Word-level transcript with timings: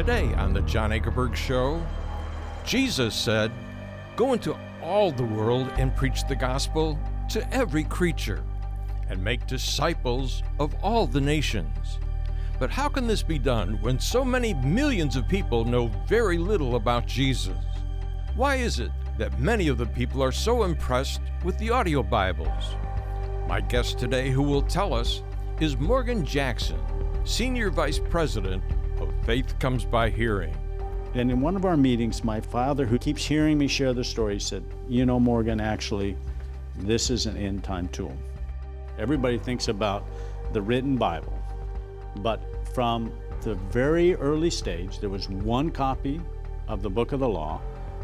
Today 0.00 0.32
on 0.32 0.54
The 0.54 0.62
John 0.62 0.92
Ankerberg 0.92 1.36
Show, 1.36 1.86
Jesus 2.64 3.14
said, 3.14 3.52
Go 4.16 4.32
into 4.32 4.56
all 4.82 5.12
the 5.12 5.24
world 5.24 5.70
and 5.76 5.94
preach 5.94 6.26
the 6.26 6.34
gospel 6.34 6.98
to 7.28 7.54
every 7.54 7.84
creature 7.84 8.42
and 9.10 9.22
make 9.22 9.46
disciples 9.46 10.42
of 10.58 10.74
all 10.82 11.06
the 11.06 11.20
nations. 11.20 11.98
But 12.58 12.70
how 12.70 12.88
can 12.88 13.06
this 13.06 13.22
be 13.22 13.38
done 13.38 13.78
when 13.82 14.00
so 14.00 14.24
many 14.24 14.54
millions 14.54 15.16
of 15.16 15.28
people 15.28 15.66
know 15.66 15.88
very 16.08 16.38
little 16.38 16.76
about 16.76 17.06
Jesus? 17.06 17.58
Why 18.34 18.54
is 18.54 18.80
it 18.80 18.92
that 19.18 19.38
many 19.38 19.68
of 19.68 19.76
the 19.76 19.84
people 19.84 20.22
are 20.22 20.32
so 20.32 20.62
impressed 20.62 21.20
with 21.44 21.58
the 21.58 21.68
audio 21.68 22.02
Bibles? 22.02 22.74
My 23.46 23.60
guest 23.60 23.98
today, 23.98 24.30
who 24.30 24.44
will 24.44 24.62
tell 24.62 24.94
us, 24.94 25.22
is 25.60 25.76
Morgan 25.76 26.24
Jackson, 26.24 26.80
Senior 27.26 27.68
Vice 27.68 27.98
President 27.98 28.62
of 29.00 29.12
Faith 29.24 29.58
Comes 29.58 29.84
by 29.84 30.10
Hearing. 30.10 30.54
And 31.14 31.30
in 31.30 31.40
one 31.40 31.56
of 31.56 31.64
our 31.64 31.76
meetings, 31.76 32.22
my 32.22 32.40
father, 32.40 32.86
who 32.86 32.98
keeps 32.98 33.24
hearing 33.24 33.58
me 33.58 33.66
share 33.66 33.92
the 33.92 34.04
story, 34.04 34.38
said, 34.38 34.62
You 34.88 35.06
know, 35.06 35.18
Morgan, 35.18 35.60
actually, 35.60 36.16
this 36.78 37.10
is 37.10 37.26
an 37.26 37.36
end 37.36 37.64
time 37.64 37.88
tool. 37.88 38.16
Everybody 38.98 39.38
thinks 39.38 39.68
about 39.68 40.04
the 40.52 40.62
written 40.62 40.96
Bible, 40.96 41.36
but 42.16 42.40
from 42.74 43.12
the 43.42 43.54
very 43.54 44.14
early 44.16 44.50
stage, 44.50 45.00
there 45.00 45.08
was 45.08 45.28
one 45.28 45.70
copy 45.70 46.20
of 46.68 46.82
the 46.82 46.90
book 46.90 47.12
of 47.12 47.20
the 47.20 47.28
law 47.28 47.60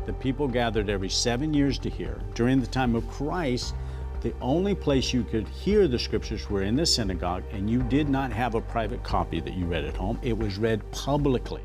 that 0.06 0.18
people 0.18 0.48
gathered 0.48 0.88
every 0.88 1.10
seven 1.10 1.52
years 1.52 1.78
to 1.80 1.90
hear. 1.90 2.18
During 2.34 2.60
the 2.60 2.66
time 2.66 2.94
of 2.94 3.08
Christ, 3.08 3.74
the 4.20 4.34
only 4.40 4.74
place 4.74 5.12
you 5.12 5.24
could 5.24 5.46
hear 5.48 5.88
the 5.88 5.98
scriptures 5.98 6.48
were 6.50 6.62
in 6.62 6.76
the 6.76 6.86
synagogue, 6.86 7.44
and 7.52 7.68
you 7.68 7.82
did 7.82 8.08
not 8.08 8.32
have 8.32 8.54
a 8.54 8.60
private 8.60 9.02
copy 9.02 9.40
that 9.40 9.54
you 9.54 9.66
read 9.66 9.84
at 9.84 9.96
home. 9.96 10.18
It 10.22 10.36
was 10.36 10.58
read 10.58 10.88
publicly. 10.90 11.62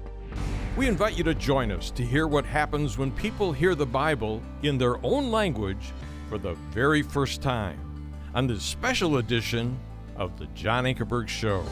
We 0.77 0.87
invite 0.87 1.17
you 1.17 1.23
to 1.25 1.33
join 1.33 1.71
us 1.71 1.91
to 1.91 2.03
hear 2.03 2.27
what 2.27 2.45
happens 2.45 2.97
when 2.97 3.11
people 3.11 3.51
hear 3.51 3.75
the 3.75 3.85
Bible 3.85 4.41
in 4.63 4.77
their 4.77 5.03
own 5.05 5.31
language 5.31 5.91
for 6.29 6.37
the 6.37 6.53
very 6.71 7.01
first 7.01 7.41
time 7.41 7.79
on 8.33 8.47
this 8.47 8.63
special 8.63 9.17
edition 9.17 9.77
of 10.15 10.39
The 10.39 10.45
John 10.47 10.85
Ankerberg 10.85 11.27
Show. 11.27 11.63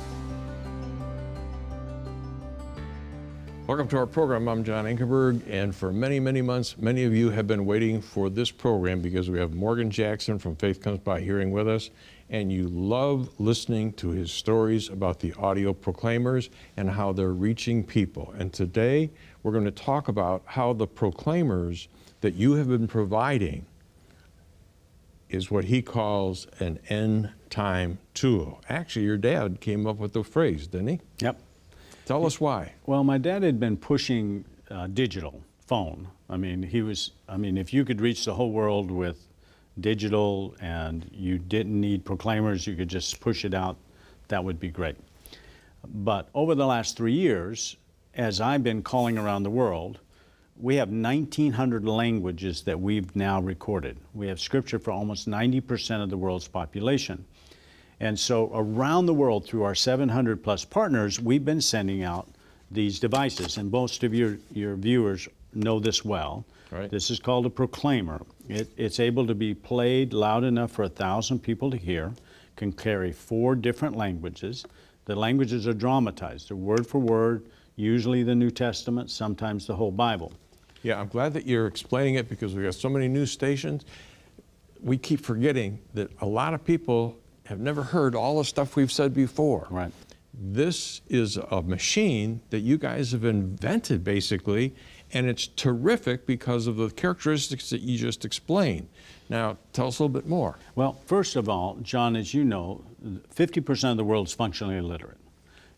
Welcome 3.69 3.87
to 3.89 3.97
our 3.97 4.07
program. 4.07 4.47
I'm 4.47 4.63
John 4.63 4.85
Ankerberg, 4.85 5.43
and 5.47 5.75
for 5.75 5.93
many, 5.93 6.19
many 6.19 6.41
months, 6.41 6.75
many 6.79 7.03
of 7.03 7.13
you 7.13 7.29
have 7.29 7.45
been 7.45 7.67
waiting 7.67 8.01
for 8.01 8.27
this 8.27 8.49
program 8.49 8.99
because 8.99 9.29
we 9.29 9.37
have 9.37 9.53
Morgan 9.53 9.91
Jackson 9.91 10.39
from 10.39 10.55
Faith 10.55 10.81
Comes 10.81 10.97
by 10.97 11.21
Hearing 11.21 11.51
with 11.51 11.67
us, 11.67 11.91
and 12.31 12.51
you 12.51 12.67
love 12.67 13.29
listening 13.37 13.93
to 13.93 14.09
his 14.09 14.31
stories 14.31 14.89
about 14.89 15.19
the 15.19 15.33
audio 15.33 15.71
proclaimers 15.71 16.49
and 16.77 16.89
how 16.89 17.11
they're 17.11 17.31
reaching 17.31 17.83
people. 17.83 18.33
And 18.39 18.51
today, 18.51 19.11
we're 19.43 19.51
going 19.51 19.65
to 19.65 19.71
talk 19.71 20.07
about 20.07 20.41
how 20.45 20.73
the 20.73 20.87
proclaimers 20.87 21.89
that 22.21 22.33
you 22.33 22.53
have 22.53 22.69
been 22.69 22.87
providing 22.87 23.67
is 25.29 25.51
what 25.51 25.65
he 25.65 25.83
calls 25.83 26.47
an 26.59 26.79
end 26.89 27.29
time 27.51 27.99
tool. 28.15 28.61
Actually, 28.67 29.05
your 29.05 29.17
dad 29.17 29.61
came 29.61 29.85
up 29.85 29.97
with 29.97 30.13
the 30.13 30.23
phrase, 30.23 30.65
didn't 30.65 30.87
he? 30.87 30.99
Yep. 31.19 31.39
Tell 32.09 32.25
us 32.25 32.41
why. 32.41 32.73
Well, 32.87 33.03
my 33.03 33.19
dad 33.19 33.43
had 33.43 33.59
been 33.59 33.77
pushing 33.77 34.43
uh, 34.71 34.87
digital 34.87 35.43
phone. 35.67 36.07
I 36.27 36.37
mean, 36.37 36.63
he 36.63 36.81
was, 36.81 37.11
I 37.27 37.37
mean, 37.37 37.55
if 37.55 37.71
you 37.71 37.85
could 37.85 38.01
reach 38.01 38.25
the 38.25 38.33
whole 38.33 38.51
world 38.51 38.89
with 38.89 39.27
digital 39.79 40.55
and 40.59 41.07
you 41.13 41.37
didn't 41.37 41.79
need 41.79 42.03
proclaimers, 42.03 42.65
you 42.65 42.75
could 42.75 42.87
just 42.87 43.19
push 43.19 43.45
it 43.45 43.53
out, 43.53 43.77
that 44.27 44.43
would 44.43 44.59
be 44.59 44.69
great. 44.69 44.95
But 45.87 46.29
over 46.33 46.55
the 46.55 46.65
last 46.65 46.97
three 46.97 47.13
years, 47.13 47.77
as 48.15 48.41
I've 48.41 48.63
been 48.63 48.81
calling 48.81 49.19
around 49.19 49.43
the 49.43 49.51
world, 49.51 49.99
we 50.57 50.77
have 50.77 50.89
1,900 50.89 51.85
languages 51.85 52.63
that 52.63 52.81
we've 52.81 53.15
now 53.15 53.39
recorded. 53.39 53.99
We 54.15 54.27
have 54.29 54.39
scripture 54.39 54.79
for 54.79 54.89
almost 54.89 55.29
90% 55.29 56.01
of 56.01 56.09
the 56.09 56.17
world's 56.17 56.47
population. 56.47 57.23
And 57.99 58.17
so 58.17 58.49
around 58.53 59.05
the 59.05 59.13
world, 59.13 59.45
through 59.45 59.63
our 59.63 59.75
700 59.75 60.43
plus 60.43 60.63
partners, 60.63 61.19
we've 61.19 61.43
been 61.43 61.61
sending 61.61 62.03
out 62.03 62.29
these 62.71 62.99
devices. 62.99 63.57
And 63.57 63.71
most 63.71 64.03
of 64.03 64.13
your, 64.13 64.37
your 64.53 64.75
viewers 64.75 65.27
know 65.53 65.79
this 65.79 66.05
well. 66.05 66.45
Right. 66.71 66.89
This 66.89 67.09
is 67.09 67.19
called 67.19 67.45
a 67.45 67.49
proclaimer. 67.49 68.21
It, 68.47 68.69
it's 68.77 68.99
able 68.99 69.25
to 69.27 69.35
be 69.35 69.53
played 69.53 70.13
loud 70.13 70.43
enough 70.43 70.71
for 70.71 70.83
a 70.83 70.89
thousand 70.89 71.39
people 71.39 71.71
to 71.71 71.77
hear, 71.77 72.13
can 72.55 72.71
carry 72.71 73.11
four 73.11 73.55
different 73.55 73.95
languages. 73.95 74.65
The 75.05 75.15
languages 75.15 75.67
are 75.67 75.73
dramatized, 75.73 76.49
they're 76.49 76.57
word 76.57 76.85
for 76.85 76.99
word, 76.99 77.47
usually 77.75 78.21
the 78.21 78.35
New 78.35 78.51
Testament, 78.51 79.09
sometimes 79.09 79.65
the 79.65 79.75
whole 79.75 79.91
Bible. 79.91 80.31
Yeah, 80.83 80.99
I'm 80.99 81.07
glad 81.07 81.33
that 81.33 81.47
you're 81.47 81.65
explaining 81.65 82.15
it 82.15 82.29
because 82.29 82.53
we've 82.53 82.65
got 82.65 82.75
so 82.75 82.89
many 82.89 83.07
news 83.07 83.31
stations. 83.31 83.85
We 84.81 84.97
keep 84.97 85.21
forgetting 85.21 85.79
that 85.95 86.11
a 86.21 86.25
lot 86.25 86.53
of 86.53 86.63
people 86.63 87.17
have 87.49 87.59
never 87.59 87.81
heard 87.81 88.13
all 88.13 88.37
the 88.37 88.45
stuff 88.45 88.75
we've 88.75 88.91
said 88.91 89.11
before. 89.11 89.67
Right. 89.71 89.91
This 90.31 91.01
is 91.09 91.35
a 91.35 91.63
machine 91.63 92.41
that 92.51 92.59
you 92.59 92.77
guys 92.77 93.11
have 93.11 93.25
invented 93.25 94.03
basically, 94.03 94.75
and 95.11 95.27
it's 95.27 95.47
terrific 95.47 96.27
because 96.27 96.67
of 96.67 96.75
the 96.77 96.91
characteristics 96.91 97.71
that 97.71 97.81
you 97.81 97.97
just 97.97 98.23
explained. 98.23 98.87
Now, 99.29 99.57
tell 99.73 99.87
us 99.87 99.97
a 99.97 100.03
little 100.03 100.13
bit 100.13 100.29
more. 100.29 100.59
Well, 100.75 100.99
first 101.07 101.35
of 101.35 101.49
all, 101.49 101.77
John, 101.81 102.15
as 102.15 102.35
you 102.35 102.45
know, 102.45 102.83
50% 103.35 103.91
of 103.91 103.97
the 103.97 104.03
world 104.03 104.27
is 104.27 104.33
functionally 104.33 104.77
illiterate. 104.77 105.17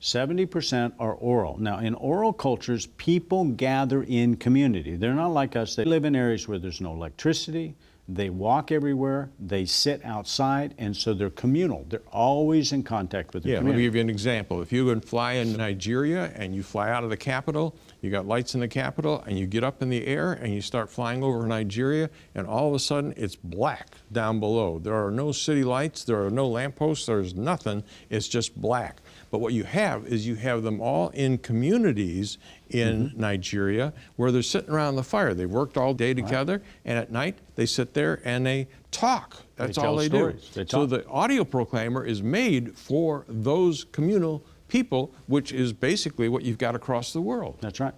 70% 0.01 0.91
are 0.99 1.13
oral. 1.13 1.57
Now, 1.57 1.79
in 1.79 1.95
oral 1.95 2.33
cultures, 2.33 2.87
people 2.97 3.45
gather 3.45 4.03
in 4.03 4.35
community. 4.35 4.97
They're 4.97 5.13
not 5.13 5.31
like 5.31 5.55
us. 5.55 5.75
They 5.75 5.85
live 5.85 6.03
in 6.03 6.17
areas 6.17 6.49
where 6.49 6.59
there's 6.59 6.81
no 6.81 6.91
electricity, 6.91 7.75
they 8.15 8.29
walk 8.29 8.71
everywhere, 8.71 9.31
they 9.39 9.65
sit 9.65 10.03
outside, 10.03 10.73
and 10.77 10.95
so 10.95 11.13
they're 11.13 11.29
communal. 11.29 11.85
They're 11.87 12.01
always 12.11 12.71
in 12.71 12.83
contact 12.83 13.33
with 13.33 13.43
the 13.43 13.49
Yeah, 13.49 13.55
let 13.57 13.75
me 13.75 13.81
give 13.81 13.95
you 13.95 14.01
an 14.01 14.09
example. 14.09 14.61
If 14.61 14.71
you 14.71 14.85
go 14.85 14.91
and 14.91 15.03
fly 15.03 15.33
in 15.33 15.55
Nigeria 15.55 16.31
and 16.35 16.55
you 16.55 16.63
fly 16.63 16.89
out 16.89 17.03
of 17.03 17.09
the 17.09 17.17
capital, 17.17 17.75
you 18.01 18.11
got 18.11 18.25
lights 18.25 18.55
in 18.55 18.61
the 18.61 18.67
capital, 18.67 19.23
and 19.27 19.37
you 19.37 19.47
get 19.47 19.63
up 19.63 19.81
in 19.81 19.89
the 19.89 20.05
air 20.07 20.33
and 20.33 20.53
you 20.53 20.61
start 20.61 20.89
flying 20.89 21.23
over 21.23 21.45
Nigeria, 21.45 22.09
and 22.35 22.47
all 22.47 22.67
of 22.67 22.73
a 22.73 22.79
sudden 22.79 23.13
it's 23.15 23.35
black 23.35 23.95
down 24.11 24.39
below. 24.39 24.79
There 24.79 24.95
are 25.05 25.11
no 25.11 25.31
city 25.31 25.63
lights, 25.63 26.03
there 26.03 26.23
are 26.25 26.31
no 26.31 26.47
lampposts, 26.47 27.05
there's 27.05 27.35
nothing, 27.35 27.83
it's 28.09 28.27
just 28.27 28.59
black. 28.59 29.01
But 29.31 29.39
what 29.39 29.53
you 29.53 29.63
have 29.63 30.05
is 30.05 30.27
you 30.27 30.35
have 30.35 30.61
them 30.61 30.81
all 30.81 31.09
in 31.09 31.37
communities 31.37 32.37
in 32.69 32.91
Mm-hmm. 33.09 33.19
Nigeria 33.19 33.93
where 34.15 34.31
they're 34.31 34.41
sitting 34.41 34.69
around 34.69 34.95
the 34.95 35.03
fire. 35.03 35.33
They've 35.33 35.49
worked 35.49 35.77
all 35.77 35.93
day 35.93 36.13
together, 36.13 36.61
and 36.85 36.97
at 36.97 37.11
night 37.11 37.39
they 37.55 37.65
sit 37.65 37.93
there 37.93 38.21
and 38.25 38.45
they 38.45 38.67
talk. 38.91 39.37
That's 39.55 39.77
all 39.77 39.95
they 39.95 40.07
stories. 40.07 40.49
do. 40.49 40.63
They 40.63 40.69
so 40.69 40.85
the 40.85 41.07
audio 41.07 41.43
proclaimer 41.43 42.05
is 42.05 42.21
made 42.21 42.77
for 42.77 43.25
those 43.27 43.85
communal 43.85 44.43
people, 44.67 45.13
which 45.27 45.51
is 45.51 45.73
basically 45.73 46.29
what 46.29 46.43
you've 46.43 46.57
got 46.57 46.75
across 46.75 47.13
the 47.13 47.21
world. 47.21 47.57
That's 47.61 47.79
right. 47.79 47.93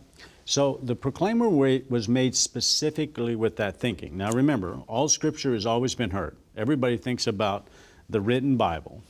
So 0.46 0.80
the 0.84 0.96
proclaimer 0.96 1.48
was 1.50 2.10
made 2.10 2.36
specifically 2.36 3.36
with 3.36 3.56
that 3.58 3.78
thinking. 3.80 4.18
Now 4.18 4.32
remember, 4.32 4.80
all 4.88 5.08
scripture 5.08 5.54
has 5.54 5.66
always 5.66 5.96
been 5.96 6.10
heard. 6.10 6.36
Everybody 6.58 6.98
thinks 6.98 7.28
about 7.28 7.68
the 8.10 8.20
written 8.20 8.58
Bible, 8.58 9.02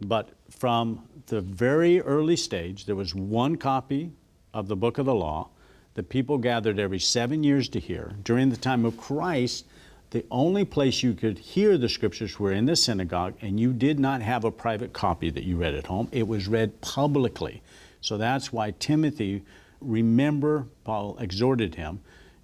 but 0.00 0.30
from 0.50 1.02
the 1.26 1.40
very 1.40 2.00
early 2.00 2.36
stage, 2.36 2.86
there 2.86 2.96
was 2.96 3.14
one 3.14 3.56
copy 3.56 4.12
of 4.52 4.68
the 4.68 4.76
book 4.76 4.98
of 4.98 5.06
the 5.06 5.14
law 5.14 5.48
that 5.94 6.08
people 6.08 6.38
gathered 6.38 6.78
every 6.78 6.98
seven 6.98 7.44
years 7.44 7.68
to 7.68 7.80
hear. 7.80 8.14
During 8.22 8.50
the 8.50 8.56
time 8.56 8.84
of 8.84 8.96
Christ, 8.96 9.66
the 10.10 10.24
only 10.30 10.64
place 10.64 11.02
you 11.02 11.14
could 11.14 11.38
hear 11.38 11.78
the 11.78 11.88
scriptures 11.88 12.38
were 12.38 12.52
in 12.52 12.66
the 12.66 12.74
synagogue, 12.74 13.34
and 13.40 13.60
you 13.60 13.72
did 13.72 14.00
not 14.00 14.22
have 14.22 14.44
a 14.44 14.50
private 14.50 14.92
copy 14.92 15.30
that 15.30 15.44
you 15.44 15.56
read 15.56 15.74
at 15.74 15.86
home. 15.86 16.08
It 16.10 16.26
was 16.26 16.48
read 16.48 16.80
publicly. 16.80 17.62
So 18.00 18.16
that's 18.16 18.52
why 18.52 18.72
Timothy, 18.72 19.42
remember, 19.80 20.66
Paul 20.84 21.16
exhorted 21.20 21.76
him 21.76 22.00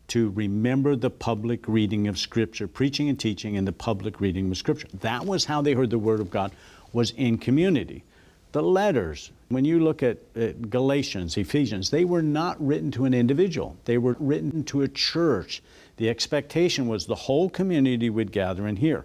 to 0.08 0.30
remember 0.30 0.94
the 0.94 1.10
public 1.10 1.66
reading 1.66 2.06
of 2.06 2.18
Scripture, 2.18 2.68
preaching 2.68 3.08
and 3.08 3.18
teaching, 3.18 3.56
and 3.56 3.66
the 3.66 3.72
public 3.72 4.20
reading 4.20 4.48
of 4.50 4.56
Scripture. 4.56 4.86
That 5.00 5.26
was 5.26 5.44
how 5.44 5.62
they 5.62 5.72
heard 5.72 5.90
the 5.90 5.98
Word 5.98 6.20
of 6.20 6.30
God, 6.30 6.52
was 6.96 7.10
in 7.10 7.36
community. 7.36 8.02
The 8.52 8.62
letters, 8.62 9.30
when 9.50 9.66
you 9.66 9.80
look 9.80 10.02
at, 10.02 10.16
at 10.34 10.70
Galatians, 10.70 11.36
Ephesians, 11.36 11.90
they 11.90 12.06
were 12.06 12.22
not 12.22 12.56
written 12.58 12.90
to 12.92 13.04
an 13.04 13.12
individual. 13.12 13.76
They 13.84 13.98
were 13.98 14.16
written 14.18 14.64
to 14.64 14.80
a 14.80 14.88
church. 14.88 15.62
The 15.98 16.08
expectation 16.08 16.88
was 16.88 17.04
the 17.04 17.14
whole 17.14 17.50
community 17.50 18.08
would 18.08 18.32
gather 18.32 18.66
and 18.66 18.78
hear. 18.78 19.04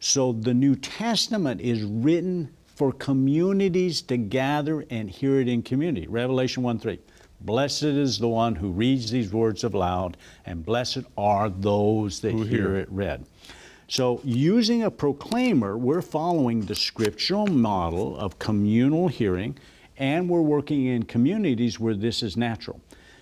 So 0.00 0.32
the 0.32 0.54
New 0.54 0.74
Testament 0.74 1.60
is 1.60 1.82
written 1.82 2.48
for 2.64 2.92
communities 2.92 4.00
to 4.02 4.16
gather 4.16 4.86
and 4.88 5.10
hear 5.10 5.38
it 5.38 5.48
in 5.48 5.62
community. 5.62 6.06
Revelation 6.06 6.62
1 6.62 6.78
3. 6.78 6.98
Blessed 7.42 7.82
is 7.82 8.18
the 8.18 8.28
one 8.28 8.54
who 8.54 8.70
reads 8.70 9.10
these 9.10 9.34
words 9.34 9.64
aloud, 9.64 10.16
and 10.46 10.64
blessed 10.64 11.04
are 11.18 11.50
those 11.50 12.20
that 12.20 12.32
hear 12.32 12.44
hear. 12.46 12.76
it 12.76 12.88
read. 12.90 13.26
So, 13.90 14.20
using 14.22 14.82
a 14.82 14.90
proclaimer, 14.90 15.76
we're 15.78 16.02
following 16.02 16.60
the 16.60 16.74
scriptural 16.74 17.46
model 17.46 18.18
of 18.18 18.38
communal 18.38 19.08
hearing, 19.08 19.56
and 19.96 20.28
we're 20.28 20.42
working 20.42 20.84
in 20.84 21.04
communities 21.04 21.80
where 21.80 21.94
this 21.94 22.22
is 22.22 22.36
natural. 22.36 22.80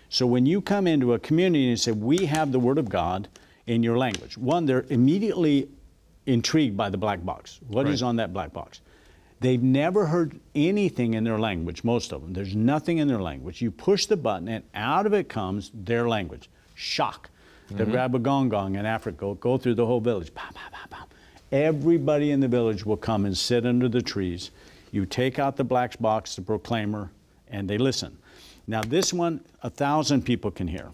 So 0.09 0.27
when 0.27 0.47
you 0.47 0.61
come 0.61 0.87
into 0.87 1.15
a 1.15 1.19
community 1.19 1.69
and 1.69 1.79
say, 1.79 1.93
We 1.93 2.27
have 2.27 2.53
the 2.53 2.59
Word 2.59 2.79
of 2.79 2.89
God 2.89 3.29
in 3.67 3.83
your 3.83 3.97
language, 3.97 4.37
one, 4.37 4.67
they're 4.67 4.87
immediately 4.89 5.69
intrigued 6.27 6.77
by 6.77 6.91
the 6.91 6.99
black 6.99 7.25
box. 7.25 7.61
What 7.69 7.89
is 7.89 8.03
Right. 8.03 8.09
on 8.09 8.17
that 8.17 8.33
black 8.33 8.53
box? 8.53 8.81
They've 9.41 9.63
never 9.63 10.07
heard 10.07 10.41
anything 10.55 11.15
in 11.15 11.25
their 11.25 11.39
language, 11.39 11.85
most 11.85 12.13
of 12.13 12.23
them. 12.23 12.33
There's 12.33 12.57
nothing 12.57 12.99
in 12.99 13.07
their 13.07 13.21
language. 13.21 13.61
You 13.61 13.71
push 13.71 14.07
the 14.07 14.17
button, 14.17 14.49
and 14.49 14.65
out 14.75 15.07
of 15.07 15.13
it 15.13 15.29
comes 15.29 15.71
their 15.75 16.09
language. 16.09 16.49
Shock. 16.75 17.31
They 17.71 17.85
grab 17.85 18.11
mm-hmm. 18.11 18.17
a 18.17 18.21
gong 18.21 18.49
gong 18.49 18.77
in 18.77 18.87
Africa, 18.87 19.35
go 19.41 19.59
through 19.59 19.75
the 19.75 19.87
whole 19.87 20.01
village. 20.01 20.33
Pow, 20.35 20.51
pow, 20.55 20.71
pow. 20.91 21.05
Everybody 21.53 22.31
in 22.31 22.41
the 22.41 22.49
village 22.49 22.85
will 22.85 22.97
come 22.97 23.25
and 23.25 23.37
sit 23.37 23.67
under 23.67 23.89
the 23.89 24.03
trees. 24.03 24.51
You 24.93 25.07
take 25.07 25.39
out 25.39 25.57
the 25.57 25.65
black 25.65 25.99
box, 26.01 26.37
the 26.37 26.43
proclaimer, 26.43 27.11
and 27.49 27.69
they 27.69 27.79
listen. 27.79 28.17
Now, 28.67 28.83
this 28.83 29.13
one, 29.13 29.41
a 29.63 29.71
thousand 29.71 30.23
people 30.23 30.51
can 30.51 30.67
hear. 30.67 30.91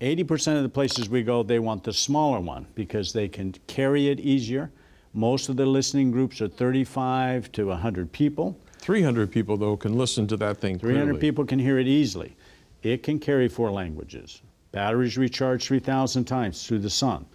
80% 0.00 0.56
of 0.56 0.62
the 0.64 0.68
places 0.68 1.08
we 1.08 1.22
go, 1.22 1.42
they 1.42 1.60
want 1.60 1.84
the 1.84 1.92
smaller 1.92 2.40
one 2.40 2.66
because 2.74 3.12
they 3.12 3.28
can 3.28 3.54
carry 3.68 4.08
it 4.08 4.20
easier. 4.20 4.70
Most 5.14 5.48
of 5.48 5.56
the 5.56 5.64
listening 5.64 6.10
groups 6.10 6.40
are 6.40 6.48
35 6.48 7.52
to 7.52 7.66
100 7.68 8.10
people. 8.10 8.58
300 8.78 9.30
people, 9.30 9.56
though, 9.56 9.76
can 9.76 9.96
listen 9.96 10.26
to 10.26 10.36
that 10.38 10.58
thing 10.58 10.78
300 10.78 11.04
clearly. 11.04 11.20
people 11.20 11.44
can 11.44 11.58
hear 11.58 11.78
it 11.78 11.86
easily. 11.86 12.34
It 12.82 13.02
can 13.02 13.18
carry 13.20 13.48
four 13.48 13.70
languages. 13.70 14.42
Batteries 14.72 15.18
recharge 15.18 15.66
3,000 15.66 16.24
times 16.24 16.66
through 16.66 16.80
the 16.80 16.90
sun. 16.90 17.26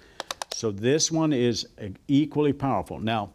So 0.53 0.71
this 0.71 1.11
one 1.11 1.33
is 1.33 1.67
equally 2.07 2.53
powerful. 2.53 2.99
Now, 2.99 3.29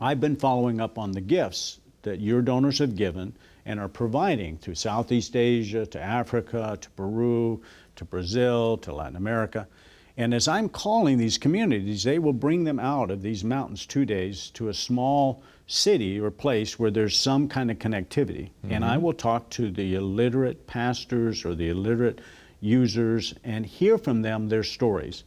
I've 0.00 0.20
been 0.20 0.36
following 0.36 0.80
up 0.80 0.98
on 0.98 1.12
the 1.12 1.20
gifts 1.20 1.80
that 2.02 2.20
your 2.20 2.40
donors 2.40 2.78
have 2.78 2.96
given 2.96 3.34
and 3.66 3.80
are 3.80 3.88
providing 3.88 4.58
to 4.58 4.74
Southeast 4.74 5.34
Asia, 5.36 5.86
to 5.86 6.00
Africa, 6.00 6.78
to 6.80 6.90
Peru, 6.90 7.62
to 7.96 8.04
Brazil, 8.04 8.76
to 8.78 8.94
Latin 8.94 9.16
America. 9.16 9.66
And 10.16 10.32
as 10.32 10.46
I'm 10.46 10.68
calling 10.68 11.18
these 11.18 11.38
communities, 11.38 12.04
they 12.04 12.20
will 12.20 12.32
bring 12.32 12.62
them 12.62 12.78
out 12.78 13.10
of 13.10 13.22
these 13.22 13.42
mountains 13.42 13.84
two 13.84 14.04
days 14.04 14.50
to 14.50 14.68
a 14.68 14.74
small 14.74 15.42
city 15.66 16.20
or 16.20 16.30
place 16.30 16.78
where 16.78 16.90
there's 16.90 17.16
some 17.16 17.48
kind 17.48 17.70
of 17.70 17.78
connectivity. 17.78 18.50
And 18.62 18.84
mm-hmm. 18.84 18.92
I 18.92 18.98
will 18.98 19.14
talk 19.14 19.50
to 19.50 19.70
the 19.70 19.94
illiterate 19.96 20.66
pastors 20.68 21.44
or 21.44 21.54
the 21.56 21.70
illiterate 21.70 22.20
users 22.64 23.34
and 23.44 23.66
hear 23.66 23.98
from 23.98 24.22
them 24.22 24.48
their 24.48 24.62
stories. 24.62 25.24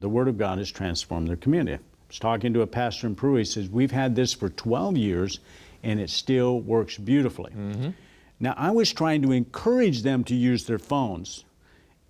The 0.00 0.08
Word 0.08 0.28
of 0.28 0.38
God 0.38 0.58
has 0.58 0.70
transformed 0.70 1.28
their 1.28 1.36
community. 1.36 1.82
I 1.82 2.06
was 2.08 2.18
talking 2.18 2.52
to 2.54 2.60
a 2.60 2.66
pastor 2.66 3.06
in 3.06 3.14
Peru. 3.14 3.36
He 3.36 3.44
says, 3.44 3.68
We've 3.68 3.90
had 3.90 4.14
this 4.14 4.32
for 4.34 4.50
12 4.50 4.96
years 4.96 5.40
and 5.82 6.00
it 6.00 6.10
still 6.10 6.60
works 6.60 6.96
beautifully. 6.96 7.52
Now, 8.40 8.54
I 8.56 8.70
was 8.70 8.92
trying 8.92 9.22
to 9.22 9.32
encourage 9.32 10.02
them 10.02 10.24
to 10.24 10.34
use 10.34 10.64
their 10.64 10.78
phones, 10.78 11.44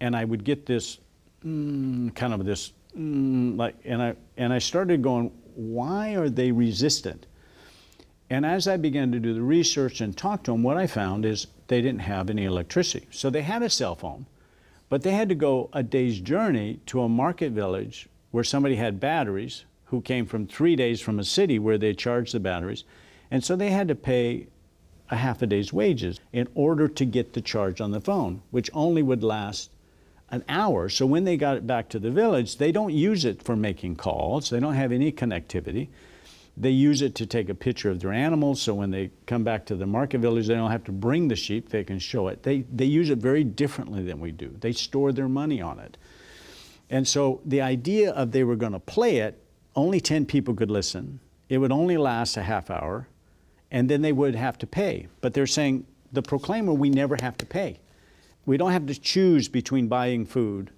and 0.01 0.17
I 0.17 0.25
would 0.25 0.45
get 0.45 0.65
this 0.65 0.99
mm, 1.45 2.15
kind 2.15 2.33
of 2.33 2.45
this, 2.45 2.73
mm, 2.97 3.59
like, 3.59 3.77
and 3.85 4.03
I, 4.03 4.15
and 4.37 4.53
I 4.53 4.59
started 4.59 5.03
going, 5.03 5.31
Why 5.55 6.15
are 6.15 6.31
they 6.31 6.51
resistant? 6.51 7.27
And 8.31 8.47
as 8.47 8.67
I 8.67 8.79
began 8.79 9.13
to 9.13 9.21
do 9.21 9.35
the 9.35 9.43
research 9.43 10.01
and 10.01 10.17
talk 10.17 10.45
to 10.45 10.53
them, 10.53 10.63
what 10.63 10.77
I 10.77 10.87
found 10.87 11.27
is 11.27 11.47
they 11.69 11.83
didn't 11.83 12.01
have 12.01 12.31
any 12.31 12.47
electricity. 12.47 13.07
So 13.11 13.29
they 13.29 13.43
had 13.43 13.63
a 13.63 13.69
cell 13.69 13.95
phone, 13.95 14.27
but 14.95 15.03
they 15.03 15.11
had 15.11 15.29
to 15.29 15.35
go 15.35 15.69
a 15.73 15.83
day's 15.83 16.21
journey 16.21 16.79
to 16.87 17.03
a 17.03 17.09
market 17.09 17.51
village 17.51 18.09
where 18.31 18.45
somebody 18.45 18.77
had 18.77 19.01
batteries 19.01 19.65
who 19.87 20.01
came 20.01 20.25
from 20.25 20.47
three 20.47 20.77
days 20.77 21.01
from 21.01 21.19
a 21.19 21.25
city 21.25 21.59
where 21.59 21.77
they 21.77 21.93
charged 21.93 22.33
the 22.33 22.39
batteries. 22.39 22.85
And 23.29 23.43
so 23.43 23.57
they 23.57 23.71
had 23.71 23.89
to 23.89 23.97
pay 23.97 24.47
a 25.11 25.17
half 25.17 25.43
a 25.43 25.49
day's 25.49 25.73
wages 25.73 26.21
in 26.33 26.47
order 26.55 26.87
to 26.87 27.05
get 27.05 27.33
the 27.33 27.41
charge 27.41 27.81
on 27.81 27.91
the 27.91 28.01
phone, 28.01 28.43
which 28.53 28.71
only 28.73 29.03
would 29.03 29.25
last 29.25 29.73
an 30.31 30.45
hour. 30.49 30.89
So 30.89 31.07
when 31.07 31.25
they 31.25 31.37
got 31.37 31.57
it 31.57 31.67
back 31.67 31.89
to 31.89 31.99
the 31.99 32.13
village, 32.13 32.59
they 32.59 32.71
don't 32.71 32.95
use 32.95 33.25
it 33.25 33.43
for 33.43 33.57
making 33.57 33.97
calls, 33.97 34.49
they 34.49 34.61
don't 34.61 34.75
have 34.75 34.93
any 34.93 35.11
connectivity. 35.11 35.89
They 36.57 36.71
use 36.71 37.03
it 37.03 37.17
to 37.17 37.27
take 37.27 37.49
a 37.49 37.55
picture 37.55 37.91
of 37.91 38.01
their 38.01 38.13
animals, 38.13 38.63
so 38.63 38.75
when 38.75 38.91
they 38.91 39.11
come 39.27 39.43
back 39.43 39.67
to 39.67 39.75
the 39.75 39.87
market 39.87 40.21
village, 40.21 40.47
they 40.47 40.55
don't 40.55 40.71
have 40.71 40.85
to 40.85 40.93
bring 40.93 41.27
the 41.27 41.35
sheep, 41.35 41.69
they 41.69 41.83
can 41.83 41.99
show 41.99 42.29
it. 42.29 42.45
They, 42.45 42.61
they 42.73 42.85
use 42.85 43.11
it 43.11 43.19
very 43.19 43.43
differently 43.43 44.05
than 44.05 44.21
we 44.21 44.31
do. 44.31 44.57
They 44.61 44.73
store 44.73 45.11
their 45.11 45.29
money 45.29 45.61
on 45.61 45.81
it. 45.81 45.97
And 46.91 47.09
so 47.09 47.41
the 47.45 47.61
idea 47.61 48.13
of 48.13 48.31
they 48.31 48.45
were 48.45 48.55
going 48.55 48.73
to 48.73 48.79
play 48.79 49.19
it, 49.19 49.43
only 49.75 50.01
10 50.01 50.27
people 50.27 50.55
could 50.55 50.71
listen. 50.71 51.19
It 51.49 51.59
would 51.59 51.73
only 51.73 51.97
last 51.97 52.37
a 52.37 52.43
half 52.43 52.71
hour, 52.71 53.09
and 53.73 53.89
then 53.89 54.03
they 54.03 54.13
would 54.13 54.37
have 54.37 54.57
to 54.59 54.67
pay. 54.67 55.09
But 55.21 55.35
they're 55.35 55.49
saying, 55.49 55.87
the 56.13 56.23
proclaimer, 56.23 56.73
we 56.73 56.89
never 56.89 57.17
have 57.21 57.37
to 57.39 57.47
pay. 57.47 57.81
We 58.47 58.57
don't 58.57 58.71
have 58.71 58.87
to 58.87 58.95
choose 58.95 59.49
between 59.49 59.89
buying 59.89 60.25
food 60.25 60.71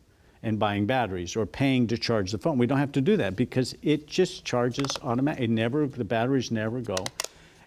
and 0.46 0.60
buying 0.60 0.86
batteries 0.86 1.34
or 1.34 1.44
paying 1.44 1.88
to 1.88 1.98
charge 1.98 2.30
the 2.30 2.38
phone. 2.38 2.56
We 2.56 2.68
don't 2.68 2.78
have 2.78 2.92
to 2.92 3.00
do 3.00 3.16
that 3.16 3.34
because 3.34 3.74
it 3.82 4.06
just 4.06 4.44
charges 4.44 4.86
automatically. 5.02 5.46
It 5.46 5.50
never, 5.50 5.88
the 5.88 6.04
batteries 6.04 6.52
never 6.52 6.80
go. 6.80 7.04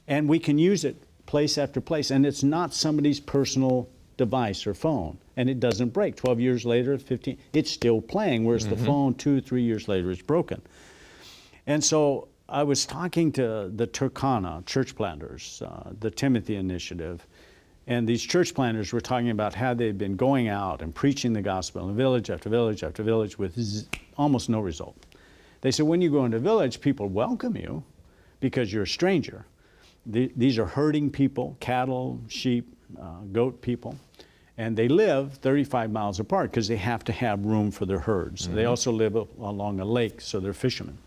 And 0.08 0.30
we 0.30 0.40
can 0.40 0.58
use 0.58 0.86
it 0.86 0.96
place 1.26 1.58
after 1.58 1.82
place. 1.82 2.10
And 2.10 2.26
it's 2.26 2.42
not 2.42 2.74
somebody's 2.74 3.20
personal 3.20 3.90
device 4.16 4.66
or 4.66 4.74
phone. 4.74 5.18
And 5.36 5.50
it 5.50 5.60
doesn't 5.60 5.90
break. 5.90 6.16
12 6.16 6.40
years 6.40 6.66
later, 6.66 6.98
15, 6.98 7.38
it's 7.52 7.70
still 7.70 8.00
playing, 8.00 8.46
whereas 8.46 8.66
the 8.66 8.78
phone 8.78 9.14
two, 9.14 9.42
three 9.42 9.64
years 9.64 9.90
later 9.90 10.10
is 10.10 10.22
broken. 10.22 10.62
And 11.68 11.84
so 11.84 12.30
I 12.48 12.64
was 12.64 12.86
talking 12.86 13.34
to 13.34 13.70
the 13.76 13.88
Turkana 13.88 14.66
church 14.66 14.96
planters, 14.96 15.62
uh, 15.66 15.92
the 16.00 16.10
Timothy 16.10 16.56
Initiative, 16.56 17.28
and 17.90 18.08
these 18.08 18.22
church 18.24 18.54
planters 18.54 18.94
were 18.94 19.02
talking 19.02 19.32
about 19.32 19.56
how 19.56 19.74
they'd 19.74 19.98
been 19.98 20.16
going 20.16 20.48
out 20.48 20.82
and 20.84 20.94
preaching 20.94 21.34
the 21.34 21.42
gospel 21.42 21.90
in 21.90 21.96
village 21.96 22.30
after 22.30 22.48
village 22.48 22.84
after 22.84 23.02
village 23.02 23.38
with 23.40 23.60
z- 23.60 23.88
almost 24.16 24.48
no 24.48 24.60
result. 24.62 24.96
They 25.62 25.72
said, 25.72 25.88
when 25.88 26.00
you 26.00 26.12
go 26.12 26.24
into 26.24 26.38
a 26.38 26.40
village, 26.40 26.80
people 26.80 27.08
welcome 27.10 27.58
you 27.58 27.84
because 28.40 28.72
you're 28.72 28.84
a 28.84 28.88
stranger. 28.88 29.44
The- 30.06 30.32
these 30.38 30.60
are 30.60 30.66
herding 30.68 31.10
people, 31.10 31.58
cattle, 31.60 32.22
sheep, 32.28 32.72
uh, 33.02 33.22
goat 33.34 33.60
people, 33.62 33.96
and 34.60 34.78
they 34.78 34.88
live 34.88 35.34
35 35.36 35.92
miles 35.92 36.20
apart 36.20 36.52
because 36.52 36.68
they 36.68 36.78
have 36.78 37.04
to 37.06 37.12
have 37.12 37.44
room 37.44 37.72
for 37.72 37.88
their 37.88 38.00
herds. 38.00 38.48
They 38.50 38.66
also 38.66 38.92
live 38.92 39.16
a- 39.16 39.26
along 39.40 39.80
a 39.80 39.86
lake, 39.86 40.22
so 40.22 40.40
they're 40.40 40.54
fishermen. 40.54 40.98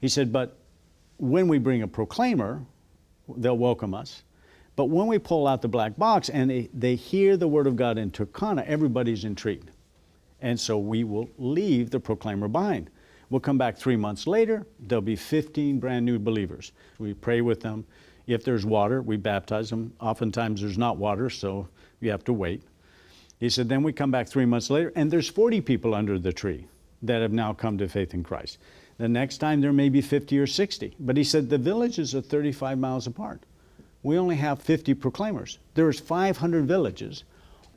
He 0.00 0.08
said, 0.08 0.32
but 0.32 0.56
when 1.18 1.46
we 1.46 1.58
bring 1.58 1.82
a 1.82 1.88
proclaimer, 1.88 2.60
they'll 3.36 3.56
welcome 3.56 3.94
us. 3.94 4.24
But 4.74 4.86
when 4.86 5.06
we 5.06 5.18
pull 5.18 5.46
out 5.46 5.62
the 5.62 5.68
black 5.68 5.96
box 5.96 6.28
and 6.28 6.50
they, 6.50 6.70
they 6.72 6.94
hear 6.94 7.36
the 7.36 7.48
word 7.48 7.66
of 7.66 7.76
God 7.76 7.98
in 7.98 8.10
Turkana, 8.10 8.64
everybody's 8.66 9.24
intrigued. 9.24 9.70
And 10.40 10.58
so 10.58 10.78
we 10.78 11.04
will 11.04 11.28
leave 11.38 11.90
the 11.90 12.00
proclaimer 12.00 12.48
behind. 12.48 12.90
We'll 13.30 13.40
come 13.40 13.58
back 13.58 13.78
three 13.78 13.96
months 13.96 14.26
later, 14.26 14.66
there'll 14.78 15.00
be 15.00 15.16
15 15.16 15.78
brand 15.78 16.04
new 16.04 16.18
believers. 16.18 16.72
We 16.98 17.14
pray 17.14 17.40
with 17.40 17.60
them. 17.60 17.86
If 18.26 18.44
there's 18.44 18.66
water, 18.66 19.02
we 19.02 19.16
baptize 19.16 19.70
them. 19.70 19.94
Oftentimes 20.00 20.60
there's 20.60 20.78
not 20.78 20.96
water, 20.96 21.30
so 21.30 21.68
you 22.00 22.10
have 22.10 22.24
to 22.24 22.32
wait. 22.32 22.62
He 23.40 23.48
said, 23.48 23.68
then 23.68 23.82
we 23.82 23.92
come 23.92 24.10
back 24.10 24.28
three 24.28 24.44
months 24.44 24.70
later, 24.70 24.92
and 24.94 25.10
there's 25.10 25.28
40 25.28 25.60
people 25.62 25.94
under 25.94 26.18
the 26.18 26.32
tree 26.32 26.66
that 27.02 27.22
have 27.22 27.32
now 27.32 27.52
come 27.52 27.78
to 27.78 27.88
faith 27.88 28.14
in 28.14 28.22
Christ. 28.22 28.58
The 28.98 29.08
next 29.08 29.38
time 29.38 29.60
there 29.60 29.72
may 29.72 29.88
be 29.88 30.00
50 30.00 30.38
or 30.38 30.46
60. 30.46 30.94
But 31.00 31.16
he 31.16 31.24
said, 31.24 31.48
the 31.48 31.58
villages 31.58 32.14
are 32.14 32.20
35 32.20 32.78
miles 32.78 33.06
apart. 33.06 33.42
We 34.02 34.18
only 34.18 34.36
have 34.36 34.60
50 34.60 34.94
proclaimers. 34.94 35.58
There's 35.74 36.00
500 36.00 36.66
villages. 36.66 37.24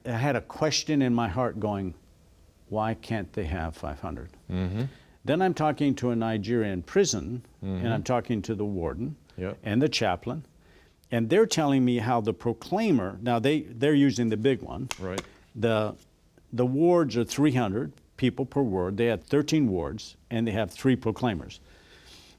I 0.05 0.11
had 0.11 0.35
a 0.35 0.41
question 0.41 1.01
in 1.01 1.13
my 1.13 1.27
heart 1.27 1.59
going, 1.59 1.93
why 2.69 2.95
can't 2.95 3.31
they 3.33 3.45
have 3.45 3.75
500? 3.75 4.29
Mm-hmm. 4.51 4.83
Then 5.23 5.41
I'm 5.41 5.53
talking 5.53 5.95
to 5.95 6.11
a 6.11 6.15
Nigerian 6.15 6.83
prison, 6.83 7.43
and 7.61 7.87
I'm 7.87 7.93
mm-hmm. 7.93 8.03
talking 8.03 8.41
to 8.43 8.55
the 8.55 8.65
warden 8.65 9.15
Yep. 9.37 9.57
and 9.63 9.81
the 9.81 9.89
chaplain, 9.89 10.45
and 11.11 11.29
they're 11.29 11.45
telling 11.45 11.83
me 11.83 11.97
how 11.97 12.21
the 12.21 12.33
proclaimer, 12.33 13.17
now 13.21 13.37
they, 13.39 13.61
they're 13.61 13.93
using 13.93 14.29
the 14.29 14.37
big 14.37 14.61
one. 14.61 14.87
Right. 14.99 15.21
The, 15.55 15.95
the 16.53 16.65
wards 16.65 17.17
are 17.17 17.23
300 17.23 17.91
people 18.17 18.45
per 18.45 18.61
ward. 18.61 18.97
They 18.97 19.07
had 19.07 19.23
13 19.23 19.67
wards, 19.67 20.15
and 20.29 20.47
they 20.47 20.51
have 20.51 20.71
three 20.71 20.95
proclaimers. 20.95 21.59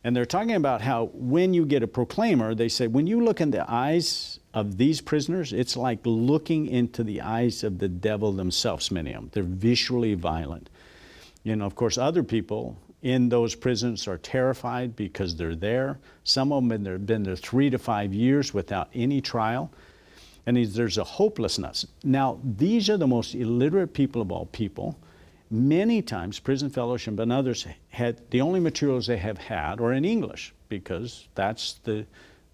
And 0.07 0.15
they're 0.15 0.25
talking 0.25 0.53
about 0.53 0.83
how 0.83 1.11
when 1.15 1.53
you 1.53 1.67
get 1.67 1.83
a 1.83 1.89
proclaimer, 1.89 2.55
they 2.55 2.69
say, 2.69 2.87
when 2.87 3.09
you 3.09 3.25
look 3.25 3.41
in 3.41 3.51
the 3.51 3.69
eyes 3.69 4.39
of 4.55 4.77
these 4.77 5.01
prisoners, 5.01 5.53
it's 5.53 5.77
like 5.77 5.99
looking 6.05 6.69
into 6.69 7.03
the 7.03 7.23
eyes 7.23 7.65
of 7.65 7.81
the 7.81 7.89
devil 7.89 8.31
themselves, 8.31 8.93
many 8.93 9.15
of 9.15 9.23
them. 9.23 9.31
They're 9.33 9.43
visually 9.43 10.15
violent. 10.15 10.71
You 11.43 11.57
know, 11.57 11.67
of 11.67 11.75
course, 11.75 11.99
other 11.99 12.23
people 12.23 12.79
in 13.03 13.31
those 13.31 13.57
prisons 13.57 14.07
are 14.07 14.19
terrified 14.19 14.95
because 14.95 15.35
they're 15.35 15.57
there. 15.57 15.99
Some 16.23 16.53
of 16.53 16.69
them 16.69 16.87
have 16.87 17.05
been 17.05 17.25
there, 17.25 17.35
three 17.35 17.69
to 17.71 17.79
five 17.79 18.15
years 18.15 18.55
without 18.55 18.89
any 18.95 19.21
trial. 19.21 19.73
And 20.47 20.57
there's 20.57 20.99
a 20.99 21.05
hopelessness. 21.05 21.85
Now, 22.05 22.39
these 22.45 22.89
are 22.89 22.97
the 22.97 23.09
most 23.09 23.35
illiterate 23.35 23.93
people 23.93 24.23
of 24.23 24.31
all 24.31 24.47
people. 24.47 25.01
Many 25.51 26.03
times, 26.03 26.41
Prison 26.41 26.71
Fellowship 26.71 27.19
and 27.21 27.33
others 27.33 27.67
had 27.91 28.21
the 28.31 28.41
only 28.41 28.59
materials 28.59 29.07
they 29.07 29.19
have 29.19 29.39
had 29.39 29.81
are 29.81 29.93
in 29.93 30.05
English 30.05 30.53
because 30.69 31.29
that's 31.37 31.75
the, 31.85 32.05